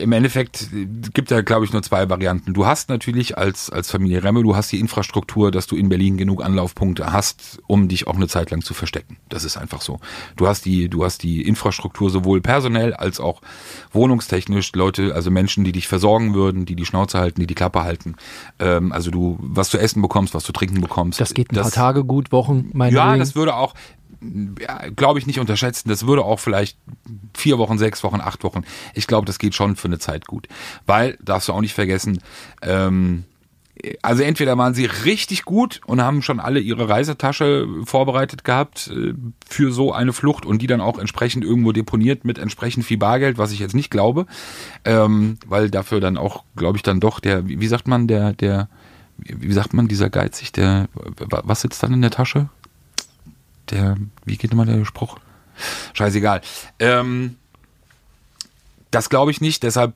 [0.00, 0.68] im Endeffekt
[1.12, 2.54] gibt ja, glaube ich, nur zwei Varianten.
[2.54, 6.16] Du hast natürlich als, als Familie Remme, du hast die Infrastruktur, dass du in Berlin
[6.16, 9.16] genug Anlaufpunkte hast, um dich auch eine Zeit lang zu verstecken.
[9.28, 10.00] Das ist einfach so.
[10.36, 13.40] Du hast die, du hast die Infrastruktur sowohl personell als auch
[13.92, 17.82] wohnungstechnisch, Leute, also Menschen, die dich versorgen würden, die die Schnauze halten, die die Klappe
[17.82, 18.16] halten.
[18.58, 21.20] Ähm, also du, was zu essen bekommst, was zu trinken bekommst.
[21.20, 23.74] Das geht ein paar Tage gut, Wochen, meine Ja, das würde auch,
[24.96, 25.88] glaube ich, nicht unterschätzen.
[25.88, 26.78] Das würde auch vielleicht
[27.36, 28.62] vier Wochen, sechs Wochen, acht Wochen.
[28.94, 30.48] Ich glaube, das geht schon für eine Zeit gut.
[30.86, 32.20] Weil, darfst du auch nicht vergessen,
[32.62, 33.24] ähm,
[34.02, 39.14] also entweder waren sie richtig gut und haben schon alle ihre Reisetasche vorbereitet gehabt äh,
[39.48, 43.36] für so eine Flucht und die dann auch entsprechend irgendwo deponiert mit entsprechend viel Bargeld,
[43.36, 44.26] was ich jetzt nicht glaube,
[44.84, 48.32] ähm, weil dafür dann auch, glaube ich, dann doch der, wie wie sagt man, der,
[48.32, 48.68] der,
[49.18, 52.48] wie sagt man, dieser geizig, der, was sitzt dann in der Tasche?
[53.70, 55.18] Der, wie geht immer der Spruch?
[55.92, 56.40] Scheißegal.
[56.78, 57.36] Ähm,
[58.90, 59.94] das glaube ich nicht, deshalb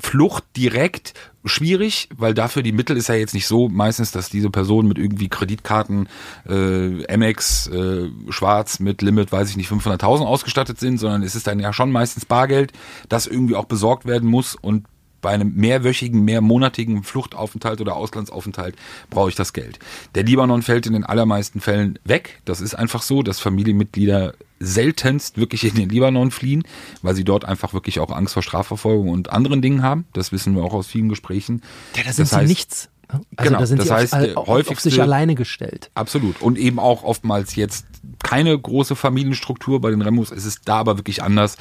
[0.00, 4.50] Flucht direkt schwierig, weil dafür die Mittel ist ja jetzt nicht so meistens, dass diese
[4.50, 6.08] Personen mit irgendwie Kreditkarten,
[6.48, 11.46] äh, Amex, äh, Schwarz mit Limit, weiß ich nicht, 500.000 ausgestattet sind, sondern es ist
[11.46, 12.72] dann ja schon meistens Bargeld,
[13.08, 14.86] das irgendwie auch besorgt werden muss und
[15.24, 18.76] bei einem mehrwöchigen, mehrmonatigen Fluchtaufenthalt oder Auslandsaufenthalt
[19.08, 19.78] brauche ich das Geld.
[20.14, 22.40] Der Libanon fällt in den allermeisten Fällen weg.
[22.44, 26.62] Das ist einfach so, dass Familienmitglieder seltenst wirklich in den Libanon fliehen,
[27.00, 30.04] weil sie dort einfach wirklich auch Angst vor Strafverfolgung und anderen Dingen haben.
[30.12, 31.62] Das wissen wir auch aus vielen Gesprächen.
[31.96, 32.88] Ja, da sind Das sie heißt- nichts.
[33.10, 33.20] ne?
[33.36, 35.90] Also Genau, da sind das sie heißt, auf, der auf, auf häufigste- sich alleine gestellt.
[35.94, 36.42] Absolut.
[36.42, 37.86] Und eben auch oftmals jetzt
[38.22, 40.30] keine große Familienstruktur bei den Remos.
[40.30, 41.56] Es ist da aber wirklich anders.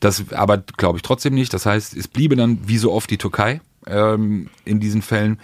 [0.00, 1.52] Das aber glaube ich trotzdem nicht.
[1.54, 5.38] Das heißt, es bliebe dann wie so oft die Türkei ähm, in diesen Fällen.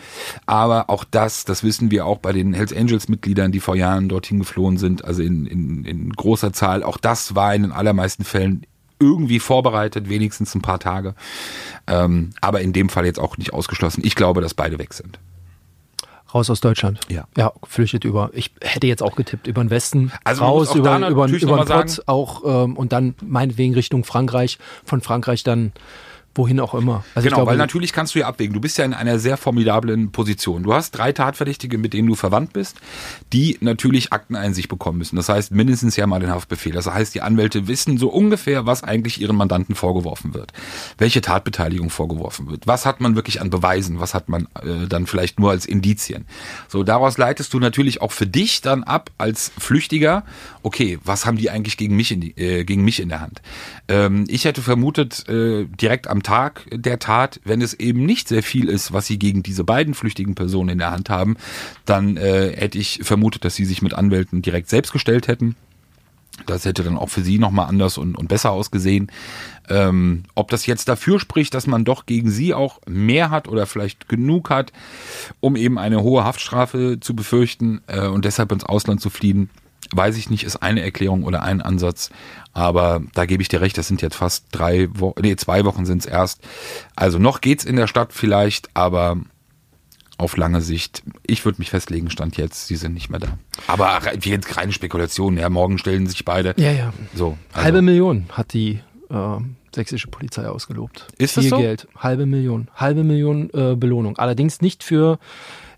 [0.47, 4.09] Aber auch das, das wissen wir auch bei den Hells Angels Mitgliedern, die vor Jahren
[4.09, 6.83] dorthin geflohen sind, also in, in, in großer Zahl.
[6.83, 8.67] Auch das war in den allermeisten Fällen
[8.99, 11.15] irgendwie vorbereitet, wenigstens ein paar Tage.
[11.87, 14.03] Ähm, aber in dem Fall jetzt auch nicht ausgeschlossen.
[14.05, 15.19] Ich glaube, dass beide weg sind.
[16.35, 17.01] Raus aus Deutschland.
[17.09, 17.25] Ja.
[17.37, 18.31] Ja, flüchtet über.
[18.33, 22.03] Ich hätte jetzt auch getippt über den Westen, Also raus über, über, über den Pott
[22.07, 24.59] auch ähm, und dann meinetwegen Richtung Frankreich.
[24.85, 25.73] Von Frankreich dann
[26.35, 27.05] wohin auch immer.
[27.15, 28.55] Also genau, glaube, weil natürlich kannst du ja abwägen.
[28.55, 30.63] Du bist ja in einer sehr formidablen Position.
[30.63, 32.77] Du hast drei Tatverdächtige, mit denen du verwandt bist,
[33.33, 35.17] die natürlich Akteneinsicht bekommen müssen.
[35.17, 36.73] Das heißt mindestens ja mal den Haftbefehl.
[36.73, 40.53] Das heißt, die Anwälte wissen so ungefähr, was eigentlich ihren Mandanten vorgeworfen wird.
[40.99, 42.67] Welche Tatbeteiligung vorgeworfen wird.
[42.67, 43.99] Was hat man wirklich an Beweisen?
[43.99, 46.27] Was hat man äh, dann vielleicht nur als Indizien?
[46.69, 50.25] So, daraus leitest du natürlich auch für dich dann ab als Flüchtiger,
[50.63, 53.43] okay, was haben die eigentlich gegen mich in, die, äh, gegen mich in der Hand?
[53.89, 58.43] Ähm, ich hätte vermutet, äh, direkt am Tag der Tat, wenn es eben nicht sehr
[58.43, 61.37] viel ist, was sie gegen diese beiden flüchtigen Personen in der Hand haben,
[61.85, 65.57] dann äh, hätte ich vermutet, dass sie sich mit Anwälten direkt selbst gestellt hätten.
[66.47, 69.11] Das hätte dann auch für sie nochmal anders und, und besser ausgesehen.
[69.69, 73.67] Ähm, ob das jetzt dafür spricht, dass man doch gegen sie auch mehr hat oder
[73.67, 74.73] vielleicht genug hat,
[75.41, 79.51] um eben eine hohe Haftstrafe zu befürchten äh, und deshalb ins Ausland zu fliehen,
[79.93, 82.11] weiß ich nicht, ist eine Erklärung oder ein Ansatz.
[82.53, 85.87] Aber da gebe ich dir recht, das sind jetzt fast drei Wochen, nee, zwei Wochen
[85.87, 86.41] sind es erst.
[86.97, 89.19] Also noch geht's in der Stadt vielleicht, aber
[90.19, 93.39] auf lange Sicht, ich würde mich festlegen, stand jetzt, sie sind nicht mehr da.
[93.67, 96.55] Aber jetzt reine Spekulation, ja, morgen stellen sich beide.
[96.59, 96.93] ja, ja.
[97.15, 99.37] So, also, Halbe Million hat die äh,
[99.75, 101.07] sächsische Polizei ausgelobt.
[101.17, 101.59] Ist das Viel so?
[101.59, 101.89] Geld.
[101.97, 102.69] Halbe Million.
[102.75, 104.19] Halbe Million äh, Belohnung.
[104.19, 105.19] Allerdings nicht für,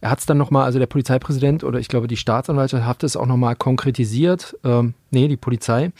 [0.03, 3.16] er hat es dann nochmal, also der Polizeipräsident oder ich glaube die Staatsanwaltschaft hat es
[3.16, 4.59] auch nochmal konkretisiert.
[4.64, 5.92] Ähm, nee, die Polizei.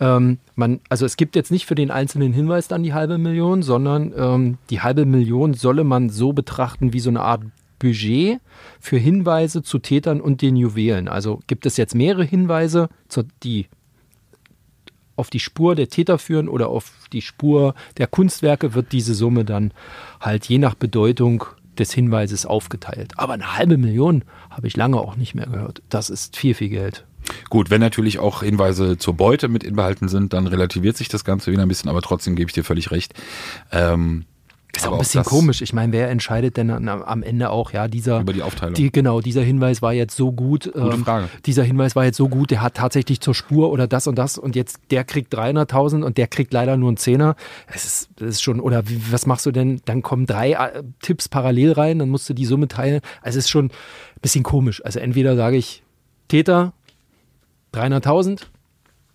[0.00, 3.62] Ähm, man, also es gibt jetzt nicht für den einzelnen Hinweis dann die halbe Million,
[3.62, 7.42] sondern ähm, die halbe Million solle man so betrachten wie so eine Art
[7.78, 8.40] Budget
[8.80, 11.06] für Hinweise zu Tätern und den Juwelen.
[11.06, 12.88] Also gibt es jetzt mehrere Hinweise,
[13.42, 13.66] die
[15.16, 19.44] auf die Spur der Täter führen oder auf die Spur der Kunstwerke, wird diese Summe
[19.44, 19.72] dann
[20.18, 21.44] halt je nach Bedeutung
[21.80, 23.12] des Hinweises aufgeteilt.
[23.16, 25.82] Aber eine halbe Million habe ich lange auch nicht mehr gehört.
[25.88, 27.04] Das ist viel, viel Geld.
[27.48, 31.52] Gut, wenn natürlich auch Hinweise zur Beute mit inbehalten sind, dann relativiert sich das Ganze
[31.52, 33.14] wieder ein bisschen, aber trotzdem gebe ich dir völlig recht.
[33.72, 34.24] Ähm,
[34.76, 35.62] Ist auch ein bisschen komisch.
[35.62, 38.20] Ich meine, wer entscheidet denn am- Ende auch, ja, dieser.
[38.20, 38.74] Über die Aufteilung.
[38.74, 40.70] Die, genau, dieser Hinweis war jetzt so gut.
[40.74, 41.28] ähm, Frage.
[41.46, 44.38] Dieser Hinweis war jetzt so gut, der hat tatsächlich zur Spur oder das und das
[44.38, 47.36] und jetzt der kriegt 300.000 und der kriegt leider nur einen Zehner.
[47.66, 49.80] Es ist, das ist schon, oder wie, was machst du denn?
[49.84, 53.00] Dann kommen drei äh, Tipps parallel rein, dann musst du die Summe teilen.
[53.22, 53.70] Also es ist schon ein
[54.22, 54.84] bisschen komisch.
[54.84, 55.82] Also entweder sage ich
[56.28, 56.72] Täter
[57.74, 58.42] 300.000,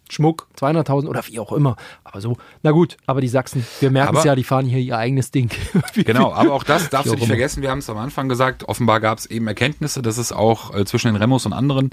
[0.09, 1.75] Schmuck 200.000 oder wie auch immer.
[2.03, 4.97] Aber so, na gut, aber die Sachsen, wir merken es ja, die fahren hier ihr
[4.97, 5.49] eigenes Ding.
[5.95, 7.61] Genau, aber auch das darfst du nicht vergessen.
[7.61, 8.67] Wir haben es am Anfang gesagt.
[8.67, 11.89] Offenbar gab es eben Erkenntnisse, dass es auch äh, zwischen den Remos und anderen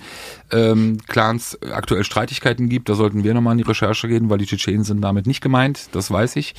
[0.51, 2.89] ähm, Clans aktuell Streitigkeiten gibt.
[2.89, 5.89] Da sollten wir nochmal in die Recherche gehen, weil die Tschetschenen sind damit nicht gemeint.
[5.93, 6.55] Das weiß ich.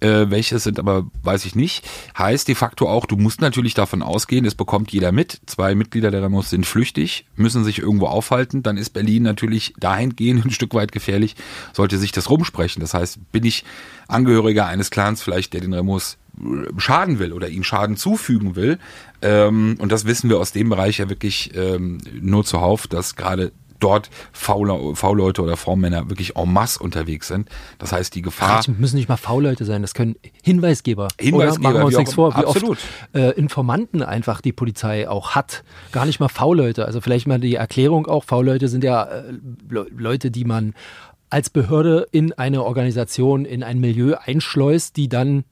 [0.00, 1.88] Äh, welche sind, aber weiß ich nicht.
[2.18, 5.40] Heißt de facto auch, du musst natürlich davon ausgehen, es bekommt jeder mit.
[5.46, 8.62] Zwei Mitglieder der Remos sind flüchtig, müssen sich irgendwo aufhalten.
[8.62, 11.36] Dann ist Berlin natürlich dahingehend ein Stück weit gefährlich,
[11.72, 12.80] sollte sich das rumsprechen.
[12.80, 13.64] Das heißt, bin ich
[14.08, 16.18] Angehöriger eines Clans vielleicht, der den Remos
[16.76, 18.78] schaden will oder ihnen Schaden zufügen will.
[19.22, 23.52] Ähm, und das wissen wir aus dem Bereich ja wirklich ähm, nur zuhauf, dass gerade
[23.80, 27.48] dort V-Leute oder V-Männer wirklich en masse unterwegs sind.
[27.78, 28.56] Das heißt, die Gefahr...
[28.56, 31.08] Das müssen nicht mal V-Leute sein, das können Hinweisgeber.
[31.18, 32.70] Hinweisgeber, Oder machen wir uns nichts vor, wie absolut.
[32.70, 35.64] oft äh, Informanten einfach die Polizei auch hat.
[35.92, 36.84] Gar nicht mal V-Leute.
[36.86, 39.32] Also vielleicht mal die Erklärung auch, V-Leute sind ja äh,
[39.68, 40.74] Le Leute, die man
[41.30, 45.44] als Behörde in eine Organisation, in ein Milieu einschleust, die dann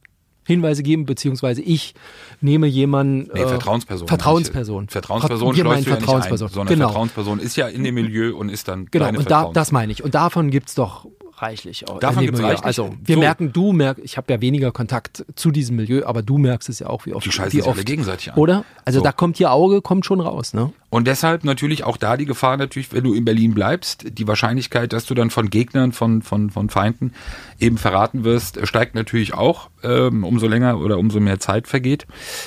[0.47, 1.95] Hinweise geben, beziehungsweise ich
[2.40, 3.30] nehme jemanden.
[3.32, 4.09] Nee, äh, Vertrauensperson.
[4.09, 4.88] Vertrauensperson.
[4.88, 6.49] Vertrauensperson Wir schleust du ja nicht ein, Vertrauensperson.
[6.49, 6.88] sondern genau.
[6.88, 10.05] Vertrauensperson ist ja in dem Milieu und ist dann Genau, und da, das meine ich.
[10.05, 11.07] Und davon gibt es doch
[11.43, 11.89] reichlich.
[11.89, 12.49] auch Davon dem gibt's Milieu.
[12.51, 12.66] reichlich.
[12.66, 13.20] Also wir So.
[13.20, 16.78] merken, du merkst, ich habe ja weniger Kontakt zu diesem Milieu, aber du merkst es
[16.78, 17.24] ja auch, wie oft.
[17.26, 18.39] Die scheißen wie sich alle oft, gegenseitig an.
[18.39, 18.64] Oder?
[18.85, 19.05] Also So.
[19.05, 20.72] da kommt ihr Auge, kommt schon raus, ne?
[20.91, 24.93] Und deshalb natürlich auch da die Gefahr natürlich, wenn du in Berlin bleibst, die Wahrscheinlichkeit,
[24.93, 27.12] dass du dann von Gegnern, von, von, von Feinden
[27.59, 32.07] eben verraten wirst, äh, steigt natürlich auch, ähm, umso länger oder umso mehr Zeit vergeht.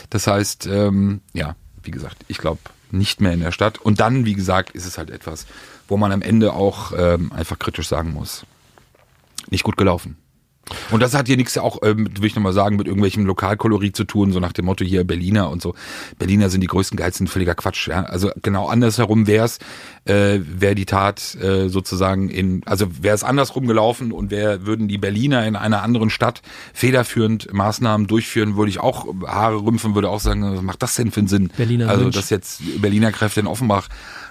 [0.09, 2.59] Das heißt, ähm, ja, wie gesagt, ich glaube
[2.89, 3.79] nicht mehr in der Stadt.
[3.79, 5.45] Und dann, wie gesagt, ist es halt etwas,
[5.89, 8.45] wo man am Ende auch ähm, einfach kritisch sagen muss.
[9.49, 10.17] Nicht gut gelaufen.
[10.91, 14.03] Und das hat hier nichts auch, ähm, will ich nochmal sagen, mit irgendwelchem Lokalkolorit zu
[14.03, 15.73] tun, so nach dem Motto hier Berliner und so.
[16.19, 17.87] Berliner sind die größten Geiz, sind völliger Quatsch.
[17.87, 18.03] Ja?
[18.03, 19.59] Also genau andersherum wäre es,
[20.05, 24.87] äh, wäre die Tat äh, sozusagen in, also wäre es andersrum gelaufen und wär, würden
[24.87, 26.41] die Berliner in einer anderen Stadt
[26.73, 31.11] federführend Maßnahmen durchführen, würde ich auch Haare rümpfen, würde auch sagen, was macht das denn
[31.11, 31.51] für einen Sinn?
[31.55, 32.15] Berliner also Lynch.
[32.15, 33.87] dass jetzt Berliner Kräfte in Offenbach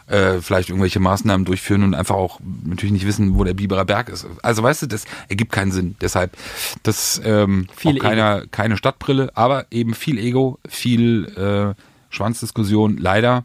[0.07, 4.09] äh, vielleicht irgendwelche Maßnahmen durchführen und einfach auch natürlich nicht wissen, wo der Biberer Berg
[4.09, 4.27] ist.
[4.43, 5.97] Also weißt du, das ergibt keinen Sinn.
[6.01, 6.37] Deshalb,
[6.83, 13.45] das ähm, Viel auch keine, keine Stadtbrille, aber eben viel Ego, viel äh, Schwanzdiskussion, leider.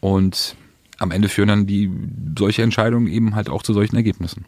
[0.00, 0.56] Und
[0.98, 1.90] am Ende führen dann die
[2.38, 4.44] solche Entscheidungen eben halt auch zu solchen Ergebnissen.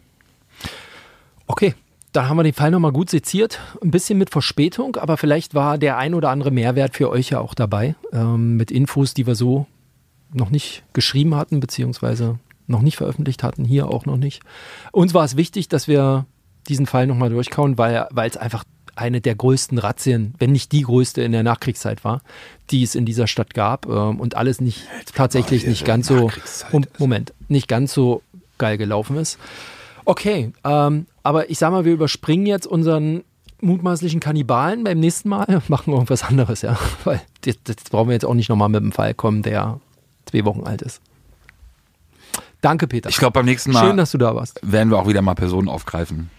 [1.47, 1.73] Okay,
[2.11, 3.59] da haben wir den Fall nochmal gut seziert.
[3.81, 7.39] Ein bisschen mit Verspätung, aber vielleicht war der ein oder andere Mehrwert für euch ja
[7.39, 7.95] auch dabei.
[8.13, 9.67] Ähm, mit Infos, die wir so
[10.33, 14.41] noch nicht geschrieben hatten, beziehungsweise noch nicht veröffentlicht hatten, hier auch noch nicht.
[14.91, 16.25] Uns war es wichtig, dass wir
[16.67, 18.63] diesen Fall nochmal durchkauen, weil weil es einfach
[18.95, 22.21] eine der größten Razzien, wenn nicht die größte in der Nachkriegszeit war,
[22.69, 26.65] die es in dieser Stadt gab ähm, und alles nicht tatsächlich nicht ganz so ist.
[26.97, 28.21] Moment, nicht ganz so
[28.57, 29.37] geil gelaufen ist.
[30.05, 33.23] Okay, ähm, aber ich sag mal, wir überspringen jetzt unseren
[33.61, 36.77] mutmaßlichen Kannibalen beim nächsten Mal, machen irgendwas anderes, ja.
[37.03, 39.79] Weil das, das brauchen wir jetzt auch nicht nochmal mit einem Fall kommen, der
[40.25, 41.01] zwei Wochen alt ist.
[42.61, 43.09] Danke, Peter.
[43.09, 44.59] Ich glaube, beim nächsten Mal Schön, dass du da warst.
[44.63, 46.29] werden wir auch wieder mal Personen aufgreifen.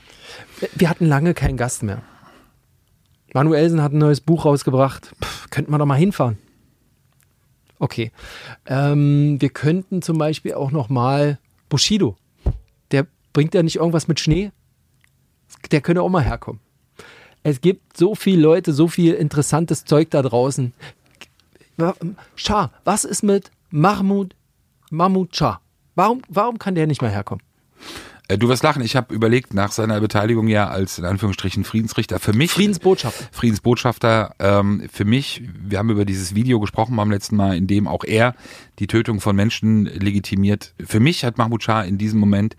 [0.74, 2.02] Wir hatten lange keinen Gast mehr.
[3.32, 5.12] Manuelsen hat ein neues Buch rausgebracht.
[5.22, 6.38] Pff, könnten wir doch mal hinfahren.
[7.78, 8.10] Okay.
[8.64, 12.16] Ähm, wir könnten zum Beispiel auch noch mal Bushido.
[12.90, 14.50] Der bringt ja nicht irgendwas mit Schnee.
[15.70, 16.60] Der könnte auch mal herkommen.
[17.42, 20.72] Es gibt so viele Leute, so viel interessantes Zeug da draußen.
[22.34, 24.34] Schah, was ist mit Mahmoud,
[24.90, 25.60] Mahmoud Shah?
[25.94, 27.42] Warum, warum kann der nicht mal herkommen?
[28.28, 32.18] Äh, Du wirst lachen, ich habe überlegt, nach seiner Beteiligung ja als in Anführungsstrichen Friedensrichter,
[32.18, 33.26] für mich Friedensbotschafter.
[33.32, 37.86] Friedensbotschafter, ähm, für mich, wir haben über dieses Video gesprochen beim letzten Mal, in dem
[37.86, 38.34] auch er
[38.78, 40.74] die Tötung von Menschen legitimiert.
[40.84, 42.56] Für mich hat Mahmoud Shah in diesem Moment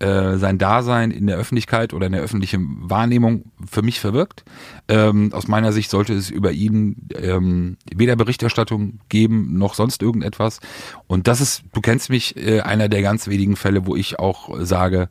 [0.00, 4.44] äh, sein Dasein in der Öffentlichkeit oder in der öffentlichen Wahrnehmung für mich verwirkt.
[4.88, 10.60] Ähm, aus meiner Sicht sollte es über ihn ähm, weder Berichterstattung geben noch sonst irgendetwas.
[11.06, 14.50] Und das ist, du kennst mich, äh, einer der ganz wenigen Fälle, wo ich auch
[14.60, 15.08] sage,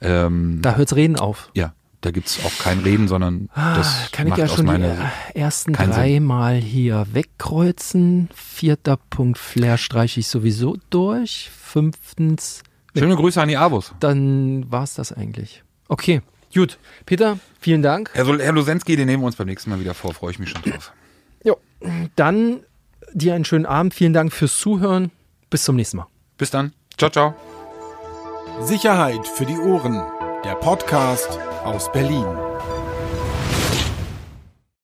[0.00, 1.50] ähm, Da hört's Reden auf.
[1.54, 1.72] ja,
[2.02, 5.38] da gibt's auch kein Reden, sondern das Ah, Kann ich macht ja aus schon die
[5.40, 5.90] ersten Sinn.
[5.90, 8.28] dreimal hier wegkreuzen.
[8.34, 11.50] Vierter Punkt Flair streiche ich sowieso durch.
[11.58, 12.62] Fünftens,
[12.98, 13.94] Schöne Grüße an die Avos.
[14.00, 15.62] dann war's das eigentlich.
[15.88, 16.22] Okay,
[16.54, 16.78] gut.
[17.04, 18.10] Peter, vielen Dank.
[18.14, 20.38] Herr, Sol- Herr Losensky, den nehmen wir uns beim nächsten Mal wieder vor, freue ich
[20.38, 20.92] mich schon drauf.
[21.44, 21.56] Jo.
[22.16, 22.60] Dann
[23.12, 23.94] dir einen schönen Abend.
[23.94, 25.10] Vielen Dank fürs Zuhören.
[25.50, 26.06] Bis zum nächsten Mal.
[26.38, 26.72] Bis dann.
[26.98, 27.34] Ciao, ciao.
[28.60, 30.02] Sicherheit für die Ohren.
[30.44, 32.24] Der Podcast aus Berlin.